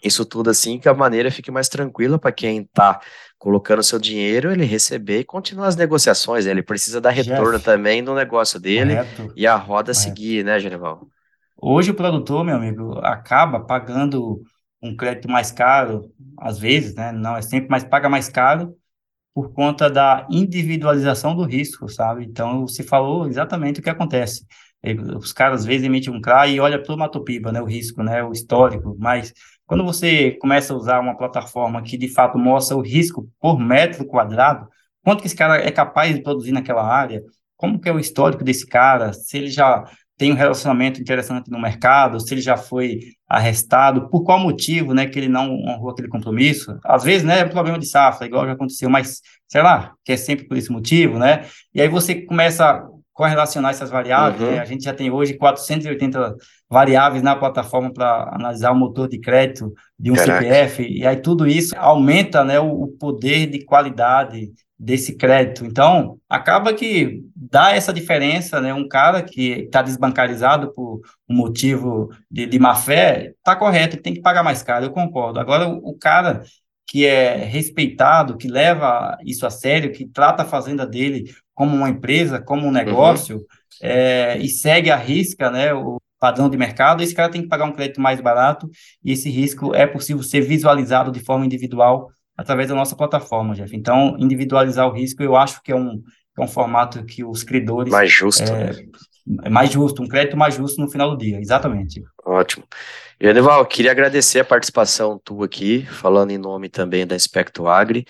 isso 0.04 0.26
tudo 0.26 0.50
assim 0.50 0.78
que 0.78 0.90
a 0.90 0.94
maneira 0.94 1.30
fique 1.30 1.50
mais 1.50 1.70
tranquila 1.70 2.18
para 2.18 2.32
quem 2.32 2.60
está 2.60 3.00
colocando 3.46 3.80
seu 3.80 4.00
dinheiro, 4.00 4.50
ele 4.50 4.64
receber 4.64 5.20
e 5.20 5.24
continuar 5.24 5.68
as 5.68 5.76
negociações. 5.76 6.44
Né? 6.44 6.50
Ele 6.50 6.64
precisa 6.64 7.00
dar 7.00 7.10
retorno 7.10 7.52
Jeff, 7.52 7.64
também 7.64 8.02
no 8.02 8.12
negócio 8.12 8.58
dele 8.58 8.96
correto, 8.96 9.32
e 9.36 9.46
a 9.46 9.54
roda 9.54 9.92
correto. 9.92 10.00
seguir, 10.00 10.44
né, 10.44 10.58
Genival? 10.58 11.06
Hoje 11.56 11.92
o 11.92 11.94
produtor, 11.94 12.44
meu 12.44 12.56
amigo, 12.56 12.98
acaba 12.98 13.60
pagando 13.60 14.42
um 14.82 14.96
crédito 14.96 15.30
mais 15.30 15.52
caro, 15.52 16.10
às 16.36 16.58
vezes, 16.58 16.96
né? 16.96 17.12
Não 17.12 17.36
é 17.36 17.40
sempre, 17.40 17.68
mas 17.70 17.84
paga 17.84 18.08
mais 18.08 18.28
caro 18.28 18.76
por 19.32 19.52
conta 19.52 19.88
da 19.88 20.26
individualização 20.28 21.36
do 21.36 21.44
risco, 21.44 21.88
sabe? 21.88 22.24
Então, 22.24 22.66
você 22.66 22.82
falou 22.82 23.28
exatamente 23.28 23.78
o 23.78 23.82
que 23.82 23.90
acontece. 23.90 24.44
Os 25.16 25.32
caras, 25.32 25.60
às 25.60 25.66
vezes, 25.66 25.86
emitem 25.86 26.12
um 26.12 26.20
CRA 26.20 26.48
e 26.48 26.58
olha 26.58 26.82
para 26.82 26.92
o 26.92 26.98
Matopiba, 26.98 27.52
né? 27.52 27.62
O 27.62 27.64
risco, 27.64 28.02
né? 28.02 28.24
O 28.24 28.32
histórico, 28.32 28.96
mas 28.98 29.32
quando 29.66 29.84
você 29.84 30.32
começa 30.32 30.72
a 30.72 30.76
usar 30.76 31.00
uma 31.00 31.16
plataforma 31.16 31.82
que 31.82 31.98
de 31.98 32.08
fato 32.08 32.38
mostra 32.38 32.76
o 32.76 32.80
risco 32.80 33.28
por 33.40 33.58
metro 33.58 34.06
quadrado, 34.06 34.68
quanto 35.02 35.20
que 35.20 35.26
esse 35.26 35.36
cara 35.36 35.56
é 35.56 35.70
capaz 35.70 36.14
de 36.14 36.22
produzir 36.22 36.52
naquela 36.52 36.86
área, 36.86 37.22
como 37.56 37.80
que 37.80 37.88
é 37.88 37.92
o 37.92 37.98
histórico 37.98 38.44
desse 38.44 38.66
cara, 38.66 39.12
se 39.12 39.36
ele 39.36 39.50
já 39.50 39.84
tem 40.18 40.32
um 40.32 40.36
relacionamento 40.36 41.00
interessante 41.00 41.50
no 41.50 41.60
mercado, 41.60 42.18
se 42.20 42.32
ele 42.32 42.40
já 42.40 42.56
foi 42.56 43.00
arrestado, 43.28 44.08
por 44.08 44.24
qual 44.24 44.38
motivo, 44.38 44.94
né, 44.94 45.06
que 45.06 45.18
ele 45.18 45.28
não 45.28 45.52
honrou 45.52 45.90
aquele 45.90 46.08
compromisso. 46.08 46.78
Às 46.84 47.04
vezes, 47.04 47.22
né, 47.22 47.40
é 47.40 47.44
um 47.44 47.50
problema 47.50 47.78
de 47.78 47.86
safra, 47.86 48.26
igual 48.26 48.46
já 48.46 48.52
aconteceu, 48.52 48.88
mas, 48.88 49.20
sei 49.46 49.62
lá, 49.62 49.92
que 50.04 50.12
é 50.12 50.16
sempre 50.16 50.46
por 50.46 50.56
esse 50.56 50.72
motivo, 50.72 51.18
né, 51.18 51.44
e 51.74 51.82
aí 51.82 51.88
você 51.88 52.14
começa 52.22 52.82
correlacionar 53.16 53.70
essas 53.70 53.88
variáveis. 53.88 54.42
Uhum. 54.42 54.52
Né? 54.52 54.58
A 54.60 54.64
gente 54.66 54.84
já 54.84 54.92
tem 54.92 55.10
hoje 55.10 55.34
480 55.34 56.36
variáveis 56.68 57.22
na 57.22 57.34
plataforma 57.34 57.90
para 57.90 58.28
analisar 58.34 58.70
o 58.72 58.76
motor 58.76 59.08
de 59.08 59.18
crédito 59.18 59.72
de 59.98 60.12
um 60.12 60.14
Caraca. 60.14 60.42
CPF, 60.42 60.86
e 60.86 61.06
aí 61.06 61.16
tudo 61.16 61.46
isso 61.46 61.74
aumenta 61.78 62.44
né, 62.44 62.60
o, 62.60 62.82
o 62.82 62.88
poder 62.88 63.46
de 63.46 63.64
qualidade 63.64 64.52
desse 64.78 65.16
crédito. 65.16 65.64
Então, 65.64 66.18
acaba 66.28 66.74
que 66.74 67.22
dá 67.34 67.72
essa 67.72 67.90
diferença, 67.90 68.60
né? 68.60 68.74
Um 68.74 68.86
cara 68.86 69.22
que 69.22 69.62
está 69.62 69.80
desbancarizado 69.80 70.70
por 70.74 71.00
um 71.26 71.34
motivo 71.34 72.10
de, 72.30 72.44
de 72.44 72.58
má 72.58 72.74
fé, 72.74 73.32
está 73.38 73.56
correto, 73.56 73.96
tem 73.96 74.12
que 74.12 74.20
pagar 74.20 74.42
mais 74.42 74.62
caro, 74.62 74.84
eu 74.84 74.90
concordo. 74.90 75.40
Agora, 75.40 75.66
o, 75.66 75.78
o 75.92 75.98
cara 75.98 76.42
que 76.86 77.04
é 77.04 77.36
respeitado, 77.36 78.36
que 78.36 78.48
leva 78.48 79.18
isso 79.24 79.46
a 79.46 79.50
sério, 79.50 79.92
que 79.92 80.06
trata 80.06 80.42
a 80.42 80.46
fazenda 80.46 80.86
dele 80.86 81.34
como 81.54 81.76
uma 81.76 81.88
empresa, 81.88 82.40
como 82.40 82.62
um 82.62 82.66
uhum. 82.66 82.72
negócio, 82.72 83.36
uhum. 83.36 83.44
é, 83.82 84.38
e 84.38 84.48
segue 84.48 84.90
a 84.90 84.96
risca, 84.96 85.50
né, 85.50 85.74
o 85.74 86.00
padrão 86.18 86.48
de 86.48 86.56
mercado, 86.56 87.02
esse 87.02 87.14
cara 87.14 87.30
tem 87.30 87.42
que 87.42 87.48
pagar 87.48 87.64
um 87.64 87.72
crédito 87.72 88.00
mais 88.00 88.20
barato, 88.20 88.70
e 89.04 89.12
esse 89.12 89.28
risco 89.28 89.74
é 89.74 89.86
possível 89.86 90.22
ser 90.22 90.40
visualizado 90.42 91.10
de 91.10 91.20
forma 91.20 91.44
individual 91.44 92.10
através 92.36 92.68
da 92.68 92.74
nossa 92.74 92.94
plataforma, 92.94 93.54
Jeff. 93.54 93.74
Então, 93.74 94.16
individualizar 94.18 94.86
o 94.86 94.92
risco, 94.92 95.22
eu 95.22 95.34
acho 95.36 95.62
que 95.62 95.72
é 95.72 95.76
um, 95.76 96.02
é 96.38 96.42
um 96.42 96.48
formato 96.48 97.04
que 97.04 97.24
os 97.24 97.42
credores... 97.42 97.90
Mais 97.90 98.12
justo. 98.12 98.44
É, 98.52 98.70
é 98.70 98.86
mais 99.50 99.70
justo, 99.70 100.02
um 100.02 100.08
crédito 100.08 100.36
mais 100.36 100.54
justo 100.54 100.80
no 100.80 100.88
final 100.88 101.10
do 101.10 101.16
dia, 101.16 101.40
exatamente. 101.40 102.02
Ótimo. 102.24 102.64
Genival, 103.20 103.64
queria 103.66 103.90
agradecer 103.90 104.40
a 104.40 104.44
participação 104.44 105.18
tua 105.18 105.46
aqui, 105.46 105.84
falando 105.86 106.30
em 106.30 106.38
nome 106.38 106.68
também 106.68 107.06
da 107.06 107.16
Inspecto 107.16 107.66
Agri. 107.66 108.06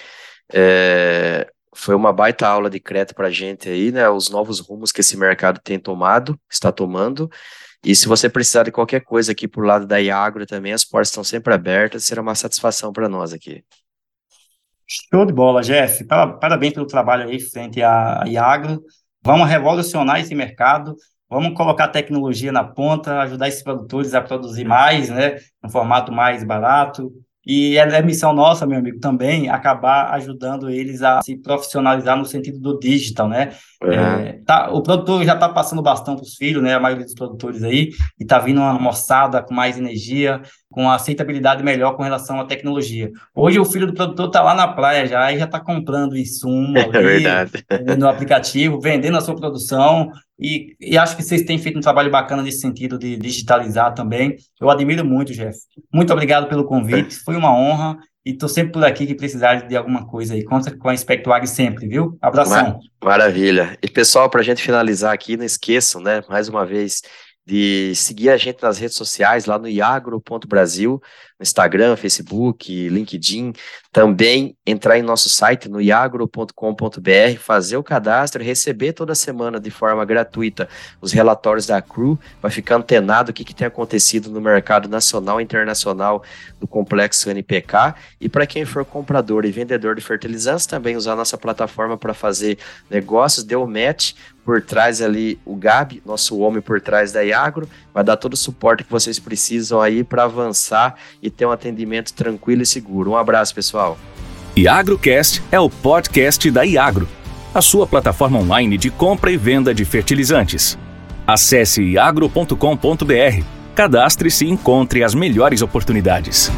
É, 0.53 1.49
foi 1.75 1.95
uma 1.95 2.13
baita 2.13 2.47
aula 2.47 2.69
de 2.69 2.81
crédito 2.81 3.15
para 3.15 3.29
a 3.29 3.31
gente 3.31 3.69
aí, 3.69 3.93
né? 3.93 4.09
Os 4.09 4.29
novos 4.29 4.61
rumos 4.61 4.91
que 4.93 5.01
esse 5.01 5.17
mercado 5.17 5.61
tem 5.63 5.79
tomado, 5.79 6.39
está 6.51 6.73
tomando. 6.73 7.31
E 7.85 7.95
se 7.95 8.09
você 8.09 8.29
precisar 8.29 8.65
de 8.65 8.73
qualquer 8.73 9.01
coisa 9.01 9.33
aqui 9.33 9.47
por 9.47 9.65
lado 9.65 9.87
da 9.87 9.99
Iagro 9.99 10.45
também, 10.45 10.73
as 10.73 10.85
portas 10.85 11.09
estão 11.09 11.23
sempre 11.23 11.55
abertas, 11.55 12.05
será 12.05 12.21
uma 12.21 12.35
satisfação 12.35 12.93
para 12.93 13.09
nós 13.09 13.33
aqui. 13.33 13.63
Show 14.87 15.25
de 15.25 15.33
bola, 15.33 15.63
Jeff. 15.63 16.05
Parabéns 16.05 16.73
pelo 16.73 16.87
trabalho 16.87 17.29
aí 17.29 17.41
frente 17.41 17.83
à 17.83 18.25
Iagro. 18.27 18.83
Vamos 19.27 19.49
revolucionar 19.49 20.21
esse 20.21 20.37
mercado, 20.37 20.95
vamos 21.29 21.53
colocar 21.55 21.89
tecnologia 21.89 22.53
na 22.53 22.63
ponta, 22.63 23.23
ajudar 23.23 23.49
esses 23.49 23.61
produtores 23.61 24.15
a 24.15 24.21
produzir 24.21 24.65
mais, 24.65 25.11
né, 25.11 25.39
no 25.61 25.69
formato 25.69 26.13
mais 26.13 26.45
barato, 26.45 27.11
e 27.45 27.77
é 27.77 28.03
missão 28.03 28.33
nossa, 28.33 28.65
meu 28.65 28.79
amigo, 28.79 29.01
também 29.01 29.49
acabar 29.49 30.15
ajudando 30.15 30.71
eles 30.71 31.03
a 31.03 31.21
se 31.23 31.37
profissionalizar 31.39 32.17
no 32.17 32.25
sentido 32.25 32.61
do 32.61 32.79
digital, 32.79 33.29
né? 33.29 33.53
É, 33.85 34.41
tá, 34.47 34.71
o 34.71 34.83
produtor 34.83 35.25
já 35.25 35.35
está 35.35 35.49
passando 35.49 35.83
bastão 35.83 36.17
para 36.17 36.23
os 36.23 36.35
filhos, 36.35 36.63
né? 36.63 36.75
A 36.75 36.81
maioria 36.81 37.05
dos 37.05 37.15
produtores 37.15 37.63
aí, 37.63 37.91
e 38.19 38.23
está 38.23 38.39
vindo 38.39 38.61
uma 38.61 38.79
moçada 38.79 39.43
com 39.43 39.53
mais 39.53 39.77
energia, 39.77 40.41
com 40.71 40.91
aceitabilidade 40.91 41.63
melhor 41.63 41.97
com 41.97 42.03
relação 42.03 42.41
à 42.41 42.45
tecnologia. 42.45 43.11
Hoje 43.35 43.59
o 43.59 43.65
filho 43.65 43.87
do 43.87 43.95
produtor 43.95 44.27
está 44.27 44.43
lá 44.43 44.55
na 44.55 44.69
praia 44.69 45.07
já 45.07 45.33
e 45.33 45.39
já 45.39 45.45
está 45.45 45.61
comprando 45.61 46.17
insumo 46.17 46.77
é 46.79 46.83
ali, 46.83 47.25
é 47.69 47.97
no 47.97 48.09
aplicativo, 48.09 48.81
vendendo 48.81 49.19
a 49.19 49.21
sua 49.21 49.37
produção, 49.37 50.11
e, 50.39 50.77
e, 50.79 50.99
acho 50.99 51.17
que 51.17 51.23
vocês 51.23 51.43
têm 51.43 51.59
feito 51.59 51.79
um 51.79 51.83
trabalho 51.83 52.11
bacana 52.11 52.43
nesse 52.43 52.61
sentido 52.61 52.99
de 52.99 53.17
digitalizar 53.17 53.95
também. 53.95 54.37
Eu 54.61 54.69
admiro 54.69 55.03
muito, 55.03 55.33
Jeff. 55.33 55.59
Muito 55.93 56.13
obrigado 56.13 56.47
pelo 56.47 56.67
convite, 56.67 57.17
foi 57.25 57.37
uma 57.37 57.55
honra. 57.55 57.97
E 58.27 58.33
estou 58.33 58.49
sempre 58.49 58.73
por 58.73 58.85
aqui 58.85 59.07
que 59.07 59.15
precisar 59.15 59.69
de 59.69 59.77
alguma 59.77 60.05
coisa 60.05 60.35
aí. 60.35 60.43
Conta 60.43 60.77
com 60.77 60.89
a 60.89 60.95
Espectuag 60.95 61.47
sempre, 61.47 61.87
viu? 61.87 62.19
Abração. 62.21 62.81
Maravilha. 63.01 63.79
E 63.81 63.89
pessoal, 63.89 64.29
para 64.29 64.41
a 64.41 64.45
gente 64.45 64.61
finalizar 64.61 65.15
aqui, 65.15 65.37
não 65.37 65.45
esqueçam, 65.45 66.01
né? 66.01 66.21
Mais 66.29 66.49
uma 66.49 66.67
vez, 66.67 67.03
de 67.47 67.95
seguir 67.95 68.31
a 68.31 68.37
gente 68.37 68.61
nas 68.61 68.79
redes 68.79 68.97
sociais, 68.97 69.47
lá 69.47 69.61
no 69.61 69.69
iagro.brasil, 69.69 71.01
Instagram, 71.41 71.97
Facebook, 71.97 72.89
LinkedIn, 72.89 73.53
também 73.93 74.57
entrar 74.67 74.99
em 74.99 75.03
nosso 75.03 75.29
site 75.29 75.69
no 75.69 75.81
iagro.com.br, 75.81 77.39
fazer 77.39 77.77
o 77.77 77.83
cadastro, 77.83 78.43
receber 78.43 78.93
toda 78.93 79.15
semana 79.15 79.61
de 79.61 79.71
forma 79.71 80.05
gratuita 80.05 80.69
os 81.01 81.13
relatórios 81.13 81.67
da 81.67 81.81
CRU, 81.83 82.19
para 82.41 82.51
ficar 82.51 82.77
antenado 82.77 83.31
o 83.31 83.35
que, 83.35 83.45
que 83.45 83.55
tem 83.55 83.67
acontecido 83.67 84.31
no 84.31 84.41
mercado 84.41 84.89
nacional 84.89 85.41
e 85.41 85.45
internacional 85.45 86.23
do 86.59 86.67
complexo 86.67 87.31
NPK, 87.31 87.95
e 88.21 88.29
para 88.29 88.47
quem 88.47 88.65
for 88.65 88.85
comprador 88.85 89.45
e 89.45 89.53
vendedor 89.53 89.95
de 89.95 90.03
fertilizantes, 90.03 90.67
também 90.67 90.97
usar 90.97 91.17
nossa 91.17 91.37
plataforma 91.37 91.99
para 91.99 92.15
fazer 92.15 92.59
negócios, 92.91 93.45
deu 93.45 93.67
match, 93.67 94.15
por 94.47 94.63
trás 94.63 95.03
ali 95.03 95.41
o 95.45 95.57
Gabi, 95.57 96.01
nosso 96.07 96.39
homem 96.39 96.63
por 96.63 96.81
trás 96.81 97.11
da 97.11 97.21
Iagro, 97.25 97.69
vai 97.93 98.05
dar 98.05 98.17
todo 98.17 98.35
o 98.35 98.37
suporte 98.37 98.85
que 98.85 98.91
vocês 98.91 99.19
precisam 99.19 99.81
aí 99.81 100.05
para 100.05 100.23
avançar 100.23 100.97
e 101.27 101.31
ter 101.31 101.45
um 101.45 101.51
atendimento 101.51 102.13
tranquilo 102.13 102.63
e 102.63 102.67
seguro. 102.67 103.11
Um 103.11 103.17
abraço, 103.17 103.55
pessoal. 103.55 103.99
IagroCast 104.57 105.43
é 105.51 105.61
o 105.61 105.69
podcast 105.69 106.51
da 106.51 106.65
Iagro, 106.65 107.09
a 107.53 107.61
sua 107.61 107.87
plataforma 107.87 108.39
online 108.39 108.79
de 108.79 108.91
compra 108.91 109.31
e 109.31 109.37
venda 109.37 109.75
de 109.75 109.85
fertilizantes. 109.85 110.79
Acesse 111.27 111.83
iagro.com.br, 111.83 113.45
cadastre-se 113.75 114.47
e 114.47 114.51
encontre 114.51 115.03
as 115.03 115.15
melhores 115.15 115.61
oportunidades. 115.61 116.51